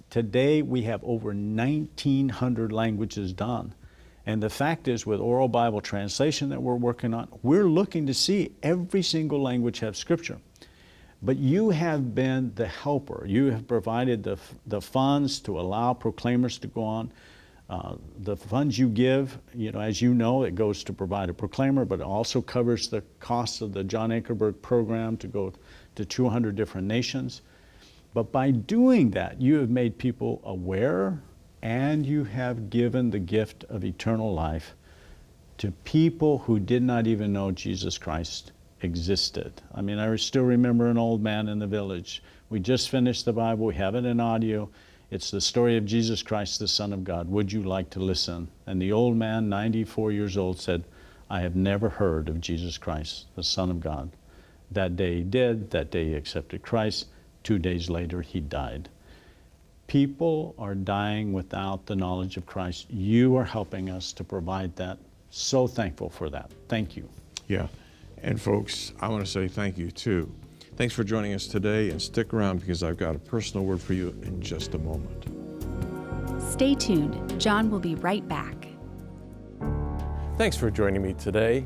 Today 0.10 0.62
we 0.62 0.84
have 0.84 1.04
over 1.04 1.30
1,900 1.30 2.72
languages 2.72 3.34
done. 3.34 3.74
And 4.26 4.44
the 4.44 4.50
fact 4.50 4.88
is, 4.88 5.06
with 5.06 5.20
oral 5.20 5.48
Bible 5.48 5.82
translation 5.82 6.50
that 6.50 6.62
we're 6.62 6.76
working 6.76 7.14
on, 7.14 7.28
we're 7.44 7.68
looking 7.68 8.08
to 8.08 8.14
see 8.14 8.52
every 8.62 9.02
single 9.02 9.42
language 9.42 9.80
have 9.80 9.96
scripture. 9.96 10.38
But 11.22 11.38
you 11.38 11.72
have 11.72 12.14
been 12.14 12.52
the 12.56 12.68
helper. 12.68 13.26
You 13.28 13.46
have 13.46 13.68
provided 13.68 14.24
the, 14.24 14.38
the 14.68 14.82
funds 14.82 15.40
to 15.42 15.60
allow 15.60 15.94
proclaimers 15.94 16.60
to 16.60 16.68
go 16.68 16.84
on. 16.84 17.12
Uh, 17.70 17.96
the 18.20 18.38
funds 18.38 18.78
you 18.78 18.88
give, 18.88 19.38
you 19.54 19.72
know, 19.72 19.80
as 19.82 20.02
you 20.02 20.14
know, 20.14 20.44
it 20.44 20.56
goes 20.56 20.84
to 20.86 20.94
provide 20.94 21.30
a 21.30 21.34
proclaimer, 21.34 21.84
but 21.84 22.00
it 22.00 22.06
also 22.06 22.42
covers 22.42 22.88
the 22.88 23.04
cost 23.20 23.62
of 23.62 23.74
the 23.74 23.84
John 23.84 24.10
Ankerberg 24.10 24.62
program 24.62 25.18
to 25.18 25.28
go 25.28 25.52
to 25.96 26.06
200 26.06 26.56
different 26.56 26.88
nations. 26.88 27.42
But 28.14 28.32
by 28.32 28.52
doing 28.52 29.12
that, 29.12 29.42
you 29.42 29.56
have 29.56 29.70
made 29.70 29.98
people 29.98 30.42
aware 30.46 31.22
and 31.62 32.06
you 32.06 32.24
have 32.24 32.70
given 32.70 33.10
the 33.10 33.20
gift 33.20 33.64
of 33.66 33.84
eternal 33.84 34.34
life 34.34 34.76
to 35.58 35.72
people 35.84 36.38
who 36.38 36.60
did 36.60 36.84
not 36.84 37.08
even 37.08 37.34
know 37.34 37.52
Jesus 37.52 37.98
Christ 37.98 38.52
existed. 38.82 39.62
I 39.74 39.82
mean, 39.82 40.00
I 40.00 40.16
still 40.18 40.44
remember 40.44 40.88
an 40.88 40.98
old 40.98 41.22
man 41.22 41.48
in 41.48 41.60
the 41.60 41.68
village. 41.68 42.24
We 42.50 42.60
just 42.60 42.90
finished 42.90 43.26
the 43.26 43.34
Bible, 43.34 43.66
we 43.66 43.76
have 43.76 43.96
it 43.96 44.06
in 44.06 44.20
audio. 44.20 44.70
It's 45.10 45.32
the 45.32 45.42
story 45.42 45.78
of 45.78 45.86
Jesus 45.86 46.22
Christ, 46.22 46.60
the 46.60 46.68
Son 46.68 46.92
of 46.92 47.04
God. 47.04 47.30
Would 47.30 47.52
you 47.52 47.64
like 47.64 47.90
to 47.92 48.00
listen? 48.00 48.50
And 48.66 48.82
the 48.82 48.92
old 48.92 49.16
man, 49.16 49.48
94 49.48 50.12
years 50.12 50.38
old, 50.38 50.60
said, 50.60 50.84
I 51.30 51.42
have 51.42 51.56
never 51.56 51.90
heard 51.90 52.30
of 52.30 52.42
Jesus 52.42 52.78
Christ, 52.78 53.26
the 53.36 53.44
Son 53.44 53.70
of 53.70 53.80
God. 53.80 54.10
That 54.72 54.96
day 54.96 55.18
he 55.18 55.24
did, 55.24 55.72
that 55.72 55.92
day 55.92 56.06
he 56.06 56.14
accepted 56.16 56.62
Christ. 56.62 57.08
Two 57.44 57.58
days 57.58 57.90
later, 57.90 58.22
he 58.22 58.42
died. 58.42 58.90
People 59.88 60.54
are 60.60 60.76
dying 60.76 61.32
without 61.32 61.86
the 61.86 61.96
knowledge 61.96 62.36
of 62.36 62.46
Christ. 62.46 62.88
You 62.90 63.38
are 63.38 63.46
helping 63.46 63.90
us 63.90 64.12
to 64.14 64.24
provide 64.26 64.76
that. 64.76 64.98
So 65.30 65.68
thankful 65.68 66.10
for 66.10 66.30
that. 66.30 66.52
Thank 66.68 66.98
you. 66.98 67.08
Yeah. 67.48 67.68
And 68.24 68.42
folks, 68.42 68.94
I 69.00 69.08
want 69.10 69.26
to 69.26 69.32
say 69.32 69.48
thank 69.48 69.78
you 69.78 69.92
too. 69.92 70.34
Thanks 70.76 70.94
for 70.94 71.04
joining 71.04 71.34
us 71.34 71.48
today 71.48 71.90
and 71.90 72.02
stick 72.02 72.34
around 72.34 72.60
because 72.60 72.84
I've 72.84 72.98
got 72.98 73.16
a 73.16 73.20
personal 73.20 73.66
word 73.66 73.82
for 73.82 73.94
you 73.94 74.10
in 74.24 74.42
just 74.42 74.76
a 74.76 74.78
moment. 74.78 75.28
Stay 76.52 76.76
tuned. 76.76 77.40
John 77.40 77.70
will 77.70 77.80
be 77.80 77.96
right 77.96 78.28
back. 78.28 78.68
Thanks 80.38 80.56
for 80.56 80.70
joining 80.70 81.02
me 81.02 81.14
today. 81.14 81.66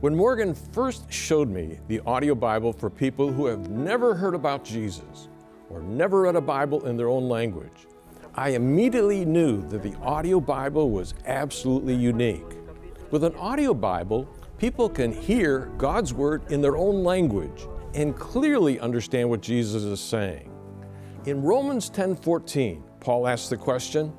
When 0.00 0.16
Morgan 0.16 0.54
first 0.54 1.12
showed 1.12 1.48
me 1.48 1.78
the 1.86 2.00
audio 2.00 2.34
Bible 2.34 2.72
for 2.72 2.90
people 2.90 3.32
who 3.32 3.46
have 3.46 3.70
never 3.70 4.14
heard 4.14 4.34
about 4.34 4.64
Jesus 4.64 5.28
or 5.70 5.80
never 5.80 6.22
read 6.22 6.34
a 6.34 6.40
Bible 6.40 6.84
in 6.86 6.96
their 6.96 7.08
own 7.08 7.28
language, 7.28 7.86
I 8.34 8.50
immediately 8.50 9.24
knew 9.24 9.62
that 9.68 9.82
the 9.82 9.94
audio 9.98 10.40
Bible 10.40 10.90
was 10.90 11.14
absolutely 11.26 11.94
unique. 11.94 12.56
With 13.12 13.22
an 13.22 13.36
audio 13.36 13.72
Bible, 13.74 14.26
people 14.62 14.88
can 14.88 15.12
hear 15.12 15.72
God's 15.76 16.14
Word 16.14 16.44
in 16.52 16.62
their 16.62 16.76
own 16.76 17.02
language 17.02 17.66
and 17.94 18.16
clearly 18.16 18.78
understand 18.78 19.28
what 19.28 19.40
Jesus 19.40 19.82
is 19.82 20.00
saying. 20.00 20.48
In 21.26 21.42
Romans 21.42 21.90
10:14, 21.90 22.84
Paul 23.00 23.26
asks 23.26 23.48
the 23.48 23.56
question, 23.56 24.12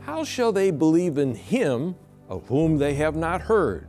How 0.00 0.24
shall 0.24 0.52
they 0.52 0.70
believe 0.70 1.16
in 1.16 1.34
him 1.34 1.94
of 2.28 2.46
whom 2.48 2.76
they 2.76 2.96
have 2.96 3.16
not 3.16 3.40
heard? 3.40 3.88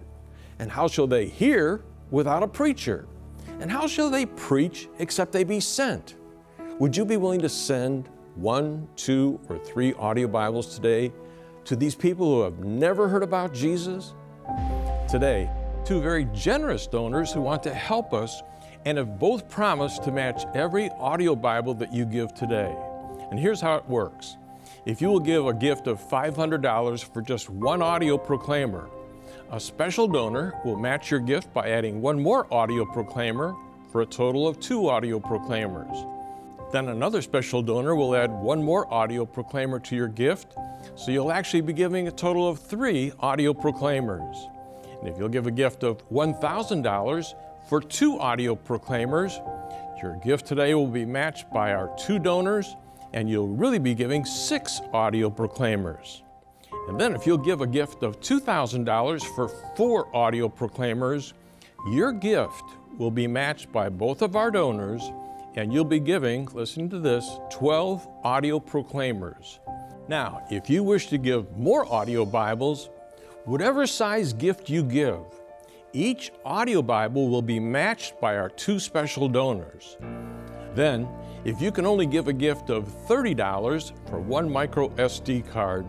And 0.57 0.71
how 0.71 0.87
shall 0.87 1.05
they 1.05 1.25
hear 1.25 1.83
without 2.11 2.43
a 2.43 2.47
preacher? 2.47 3.05
And 3.59 3.69
how 3.69 3.85
shall 3.85 4.09
they 4.09 4.25
preach 4.25 4.87
except 4.99 5.33
they 5.33 5.43
be 5.43 5.59
sent? 5.59 6.15
Would 6.79 6.95
you 6.95 7.03
be 7.03 7.17
willing 7.17 7.41
to 7.41 7.49
send 7.49 8.07
one, 8.35 8.87
two, 8.95 9.37
or 9.49 9.57
three 9.57 9.93
audio 9.95 10.29
Bibles 10.29 10.73
today 10.75 11.11
to 11.65 11.75
these 11.75 11.93
people 11.93 12.25
who 12.25 12.41
have 12.43 12.59
never 12.59 13.09
heard 13.09 13.23
about 13.23 13.53
Jesus? 13.53 14.13
Today, 15.09 15.49
two 15.89 15.99
very 15.99 16.25
generous 16.25 16.85
donors 16.85 17.33
who 17.33 17.41
want 17.41 17.63
to 17.63 17.73
help 17.73 18.13
us 18.13 18.43
and 18.85 18.99
have 18.99 19.17
both 19.17 19.49
promised 19.49 20.03
to 20.03 20.11
match 20.11 20.43
every 20.53 20.87
audio 20.99 21.35
Bible 21.35 21.73
that 21.73 21.91
you 21.91 22.05
give 22.05 22.31
today. 22.35 22.77
And 23.31 23.39
here's 23.39 23.59
how 23.59 23.77
it 23.77 23.89
works. 23.89 24.37
If 24.85 25.01
you 25.01 25.07
will 25.07 25.19
give 25.19 25.47
a 25.47 25.53
gift 25.53 25.87
of 25.87 25.99
$500 25.99 27.11
for 27.11 27.23
just 27.23 27.49
one 27.49 27.81
audio 27.81 28.19
proclaimer, 28.19 28.87
a 29.51 29.59
special 29.59 30.07
donor 30.07 30.53
will 30.63 30.75
match 30.75 31.09
your 31.09 31.21
gift 31.21 31.51
by 31.55 31.67
adding 31.71 32.03
one 32.03 32.21
more 32.21 32.45
audio 32.53 32.85
proclaimer 32.85 33.55
for 33.91 34.01
a 34.01 34.05
total 34.05 34.47
of 34.47 34.59
two 34.59 34.89
audio 34.89 35.19
proclaimers. 35.19 36.05
Then 36.71 36.89
another 36.89 37.23
special 37.23 37.63
donor 37.63 37.95
will 37.95 38.15
add 38.15 38.29
one 38.29 38.61
more 38.61 38.93
audio 38.93 39.25
proclaimer 39.25 39.79
to 39.79 39.95
your 39.95 40.07
gift, 40.07 40.53
so 40.93 41.09
you'll 41.09 41.31
actually 41.31 41.61
be 41.61 41.73
giving 41.73 42.07
a 42.07 42.11
total 42.11 42.47
of 42.47 42.59
three 42.59 43.11
audio 43.19 43.55
proclaimers. 43.55 44.49
And 44.99 45.09
if 45.09 45.17
you'll 45.17 45.29
give 45.29 45.47
a 45.47 45.51
gift 45.51 45.83
of 45.83 46.07
$1,000 46.09 47.33
for 47.67 47.81
two 47.81 48.19
audio 48.19 48.55
proclaimers, 48.55 49.39
your 50.01 50.15
gift 50.23 50.45
today 50.45 50.73
will 50.73 50.87
be 50.87 51.05
matched 51.05 51.51
by 51.51 51.73
our 51.73 51.93
two 51.97 52.19
donors, 52.19 52.75
and 53.13 53.29
you'll 53.29 53.47
really 53.47 53.79
be 53.79 53.93
giving 53.93 54.23
six 54.25 54.81
audio 54.93 55.29
proclaimers. 55.29 56.23
And 56.87 56.99
then 56.99 57.13
if 57.13 57.25
you'll 57.27 57.37
give 57.37 57.61
a 57.61 57.67
gift 57.67 58.03
of 58.03 58.19
$2,000 58.19 59.35
for 59.35 59.47
four 59.75 60.15
audio 60.15 60.49
proclaimers, 60.49 61.33
your 61.91 62.11
gift 62.11 62.63
will 62.97 63.11
be 63.11 63.27
matched 63.27 63.71
by 63.71 63.89
both 63.89 64.21
of 64.21 64.35
our 64.35 64.51
donors, 64.51 65.11
and 65.55 65.73
you'll 65.73 65.85
be 65.85 65.99
giving, 65.99 66.47
listen 66.53 66.89
to 66.89 66.99
this, 66.99 67.29
12 67.51 68.07
audio 68.23 68.59
proclaimers. 68.59 69.59
Now, 70.07 70.43
if 70.49 70.69
you 70.69 70.83
wish 70.83 71.07
to 71.07 71.17
give 71.17 71.55
more 71.57 71.91
audio 71.91 72.25
Bibles, 72.25 72.89
Whatever 73.49 73.87
size 73.87 74.31
gift 74.31 74.69
you 74.69 74.83
give, 74.83 75.23
each 75.91 76.31
audio 76.45 76.83
Bible 76.83 77.29
will 77.29 77.41
be 77.41 77.59
matched 77.59 78.21
by 78.21 78.37
our 78.37 78.47
two 78.47 78.77
special 78.79 79.27
donors. 79.27 79.97
Then, 80.75 81.07
if 81.45 81.59
you 81.59 81.71
can 81.71 81.87
only 81.87 82.05
give 82.05 82.27
a 82.27 82.33
gift 82.33 82.69
of 82.69 82.87
$30 83.07 84.07
for 84.07 84.19
one 84.19 84.51
micro 84.51 84.89
SD 84.89 85.49
card, 85.49 85.87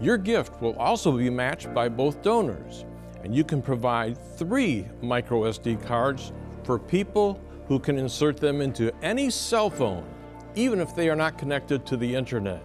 your 0.00 0.16
gift 0.16 0.62
will 0.62 0.74
also 0.78 1.14
be 1.14 1.28
matched 1.28 1.74
by 1.74 1.90
both 1.90 2.22
donors, 2.22 2.86
and 3.22 3.34
you 3.34 3.44
can 3.44 3.60
provide 3.60 4.16
three 4.38 4.86
micro 5.02 5.42
SD 5.42 5.84
cards 5.84 6.32
for 6.62 6.78
people 6.78 7.38
who 7.68 7.78
can 7.78 7.98
insert 7.98 8.38
them 8.38 8.62
into 8.62 8.90
any 9.02 9.28
cell 9.28 9.68
phone, 9.68 10.06
even 10.54 10.80
if 10.80 10.96
they 10.96 11.10
are 11.10 11.16
not 11.16 11.36
connected 11.36 11.84
to 11.84 11.98
the 11.98 12.14
internet. 12.14 12.64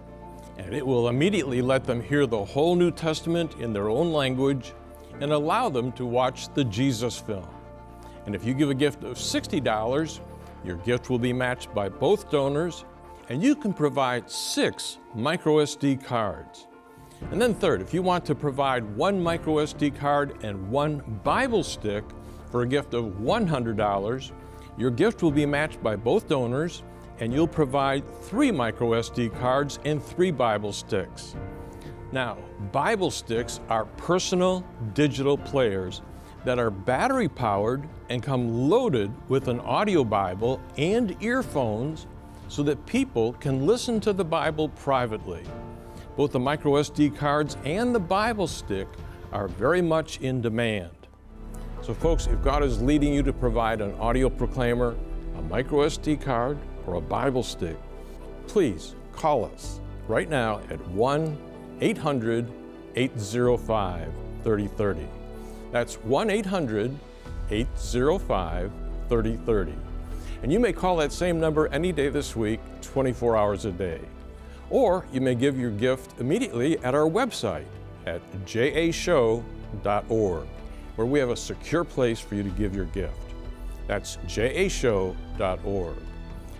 And 0.60 0.74
it 0.74 0.86
will 0.86 1.08
immediately 1.08 1.62
let 1.62 1.84
them 1.84 2.02
hear 2.02 2.26
the 2.26 2.44
whole 2.44 2.76
New 2.76 2.90
Testament 2.90 3.54
in 3.60 3.72
their 3.72 3.88
own 3.88 4.12
language 4.12 4.74
and 5.20 5.32
allow 5.32 5.70
them 5.70 5.90
to 5.92 6.04
watch 6.04 6.52
the 6.52 6.64
Jesus 6.64 7.18
film. 7.18 7.48
And 8.26 8.34
if 8.34 8.44
you 8.44 8.52
give 8.52 8.68
a 8.68 8.74
gift 8.74 9.02
of 9.02 9.16
$60, 9.16 10.20
your 10.62 10.76
gift 10.76 11.08
will 11.08 11.18
be 11.18 11.32
matched 11.32 11.74
by 11.74 11.88
both 11.88 12.30
donors, 12.30 12.84
and 13.30 13.42
you 13.42 13.56
can 13.56 13.72
provide 13.72 14.30
six 14.30 14.98
micro 15.14 15.56
SD 15.56 16.04
cards. 16.04 16.66
And 17.30 17.40
then, 17.40 17.54
third, 17.54 17.80
if 17.80 17.94
you 17.94 18.02
want 18.02 18.26
to 18.26 18.34
provide 18.34 18.84
one 18.96 19.20
micro 19.22 19.54
SD 19.54 19.98
card 19.98 20.44
and 20.44 20.70
one 20.70 20.98
Bible 21.24 21.62
stick 21.62 22.04
for 22.50 22.62
a 22.62 22.66
gift 22.66 22.92
of 22.92 23.04
$100, 23.14 24.30
your 24.76 24.90
gift 24.90 25.22
will 25.22 25.30
be 25.30 25.46
matched 25.46 25.82
by 25.82 25.96
both 25.96 26.28
donors, 26.28 26.82
and 27.20 27.32
you'll 27.32 27.46
provide 27.46 28.02
three 28.22 28.50
micro 28.50 28.90
SD 28.92 29.38
cards 29.38 29.78
and 29.84 30.02
three 30.02 30.30
Bible 30.30 30.72
sticks. 30.72 31.36
Now, 32.12 32.38
Bible 32.72 33.10
sticks 33.10 33.60
are 33.68 33.84
personal 33.84 34.64
digital 34.94 35.38
players 35.38 36.02
that 36.44 36.58
are 36.58 36.70
battery 36.70 37.28
powered 37.28 37.86
and 38.08 38.22
come 38.22 38.68
loaded 38.68 39.12
with 39.28 39.48
an 39.48 39.60
audio 39.60 40.02
Bible 40.02 40.60
and 40.78 41.14
earphones 41.22 42.06
so 42.48 42.62
that 42.64 42.84
people 42.86 43.34
can 43.34 43.66
listen 43.66 44.00
to 44.00 44.12
the 44.12 44.24
Bible 44.24 44.70
privately. 44.70 45.44
Both 46.16 46.32
the 46.32 46.40
micro 46.40 46.72
SD 46.72 47.16
cards 47.16 47.56
and 47.64 47.94
the 47.94 48.00
Bible 48.00 48.46
stick 48.46 48.88
are 49.32 49.46
very 49.46 49.82
much 49.82 50.20
in 50.20 50.40
demand. 50.40 50.90
So, 51.82 51.94
folks, 51.94 52.26
if 52.26 52.42
God 52.42 52.64
is 52.64 52.82
leading 52.82 53.14
you 53.14 53.22
to 53.22 53.32
provide 53.32 53.80
an 53.80 53.94
audio 53.94 54.28
proclaimer, 54.28 54.96
a 55.36 55.42
micro 55.42 55.86
SD 55.86 56.20
card, 56.20 56.58
or 56.90 56.96
a 56.96 57.00
Bible 57.00 57.42
stick, 57.42 57.76
please 58.48 58.94
call 59.12 59.44
us 59.44 59.80
right 60.08 60.28
now 60.28 60.60
at 60.70 60.84
1 60.88 61.38
800 61.80 62.50
805 62.96 64.12
3030. 64.42 65.06
That's 65.70 65.94
1 65.94 66.30
800 66.30 66.98
805 67.50 68.72
3030. 69.08 69.72
And 70.42 70.52
you 70.52 70.58
may 70.58 70.72
call 70.72 70.96
that 70.96 71.12
same 71.12 71.38
number 71.38 71.68
any 71.68 71.92
day 71.92 72.08
this 72.08 72.34
week, 72.34 72.60
24 72.82 73.36
hours 73.36 73.66
a 73.66 73.72
day. 73.72 74.00
Or 74.70 75.06
you 75.12 75.20
may 75.20 75.34
give 75.34 75.58
your 75.58 75.70
gift 75.70 76.18
immediately 76.18 76.78
at 76.78 76.94
our 76.94 77.08
website 77.08 77.66
at 78.06 78.22
jashow.org, 78.46 79.44
where 80.96 81.06
we 81.06 81.18
have 81.18 81.30
a 81.30 81.36
secure 81.36 81.84
place 81.84 82.18
for 82.18 82.34
you 82.34 82.42
to 82.42 82.50
give 82.50 82.74
your 82.74 82.86
gift. 82.86 83.14
That's 83.86 84.16
jashow.org. 84.26 85.96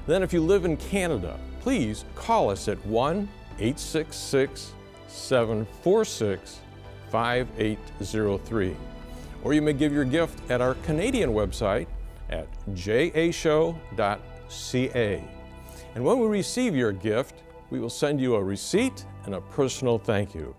Then, 0.06 0.22
if 0.22 0.32
you 0.32 0.40
live 0.40 0.64
in 0.64 0.76
Canada, 0.76 1.38
please 1.60 2.04
call 2.14 2.50
us 2.50 2.68
at 2.68 2.84
1 2.86 3.28
866 3.58 4.72
746 5.08 6.60
5803. 7.10 8.76
Or 9.42 9.54
you 9.54 9.62
may 9.62 9.72
give 9.72 9.92
your 9.92 10.04
gift 10.04 10.50
at 10.50 10.60
our 10.60 10.74
Canadian 10.74 11.30
website 11.30 11.86
at 12.28 12.46
jashow.ca. 12.72 13.74
And 15.94 16.04
when 16.04 16.18
we 16.20 16.26
receive 16.28 16.76
your 16.76 16.92
gift, 16.92 17.42
we 17.70 17.80
will 17.80 17.90
send 17.90 18.20
you 18.20 18.34
a 18.34 18.42
receipt 18.42 19.04
and 19.24 19.34
a 19.34 19.40
personal 19.40 19.98
thank 19.98 20.34
you. 20.34 20.54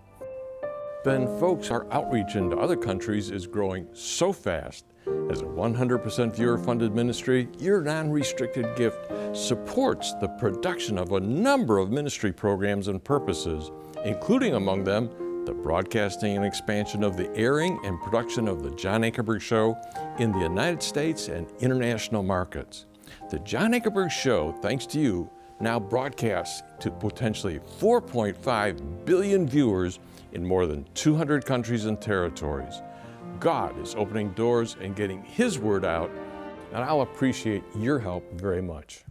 Ben, 1.04 1.26
folks, 1.38 1.70
our 1.70 1.86
outreach 1.92 2.36
into 2.36 2.56
other 2.56 2.76
countries 2.76 3.30
is 3.30 3.46
growing 3.46 3.88
so 3.92 4.32
fast. 4.32 4.84
As 5.30 5.40
a 5.40 5.46
100% 5.46 6.36
viewer 6.36 6.58
funded 6.58 6.94
ministry, 6.94 7.48
your 7.58 7.80
non 7.80 8.10
restricted 8.10 8.76
gift 8.76 9.10
supports 9.32 10.14
the 10.14 10.28
production 10.28 10.98
of 10.98 11.12
a 11.12 11.20
number 11.20 11.78
of 11.78 11.90
ministry 11.90 12.32
programs 12.32 12.88
and 12.88 13.02
purposes, 13.02 13.70
including 14.04 14.54
among 14.54 14.84
them 14.84 15.10
the 15.44 15.52
broadcasting 15.52 16.36
and 16.36 16.44
expansion 16.44 17.02
of 17.02 17.16
the 17.16 17.34
airing 17.36 17.80
and 17.84 18.00
production 18.00 18.46
of 18.46 18.62
The 18.62 18.70
John 18.72 19.02
Ankerberg 19.02 19.40
Show 19.40 19.76
in 20.18 20.30
the 20.30 20.38
United 20.38 20.82
States 20.82 21.28
and 21.28 21.48
international 21.60 22.22
markets. 22.22 22.86
The 23.30 23.40
John 23.40 23.72
Ankerberg 23.72 24.10
Show, 24.10 24.52
thanks 24.62 24.86
to 24.86 25.00
you, 25.00 25.28
now 25.58 25.80
broadcasts 25.80 26.62
to 26.80 26.90
potentially 26.90 27.58
4.5 27.80 29.04
billion 29.04 29.48
viewers 29.48 29.98
in 30.32 30.46
more 30.46 30.66
than 30.66 30.84
200 30.94 31.44
countries 31.44 31.86
and 31.86 32.00
territories. 32.00 32.82
God 33.40 33.78
is 33.80 33.94
opening 33.96 34.30
doors 34.32 34.76
and 34.80 34.94
getting 34.94 35.22
His 35.22 35.58
word 35.58 35.84
out, 35.84 36.10
and 36.72 36.84
I'll 36.84 37.00
appreciate 37.02 37.64
your 37.76 37.98
help 37.98 38.30
very 38.34 38.62
much. 38.62 39.04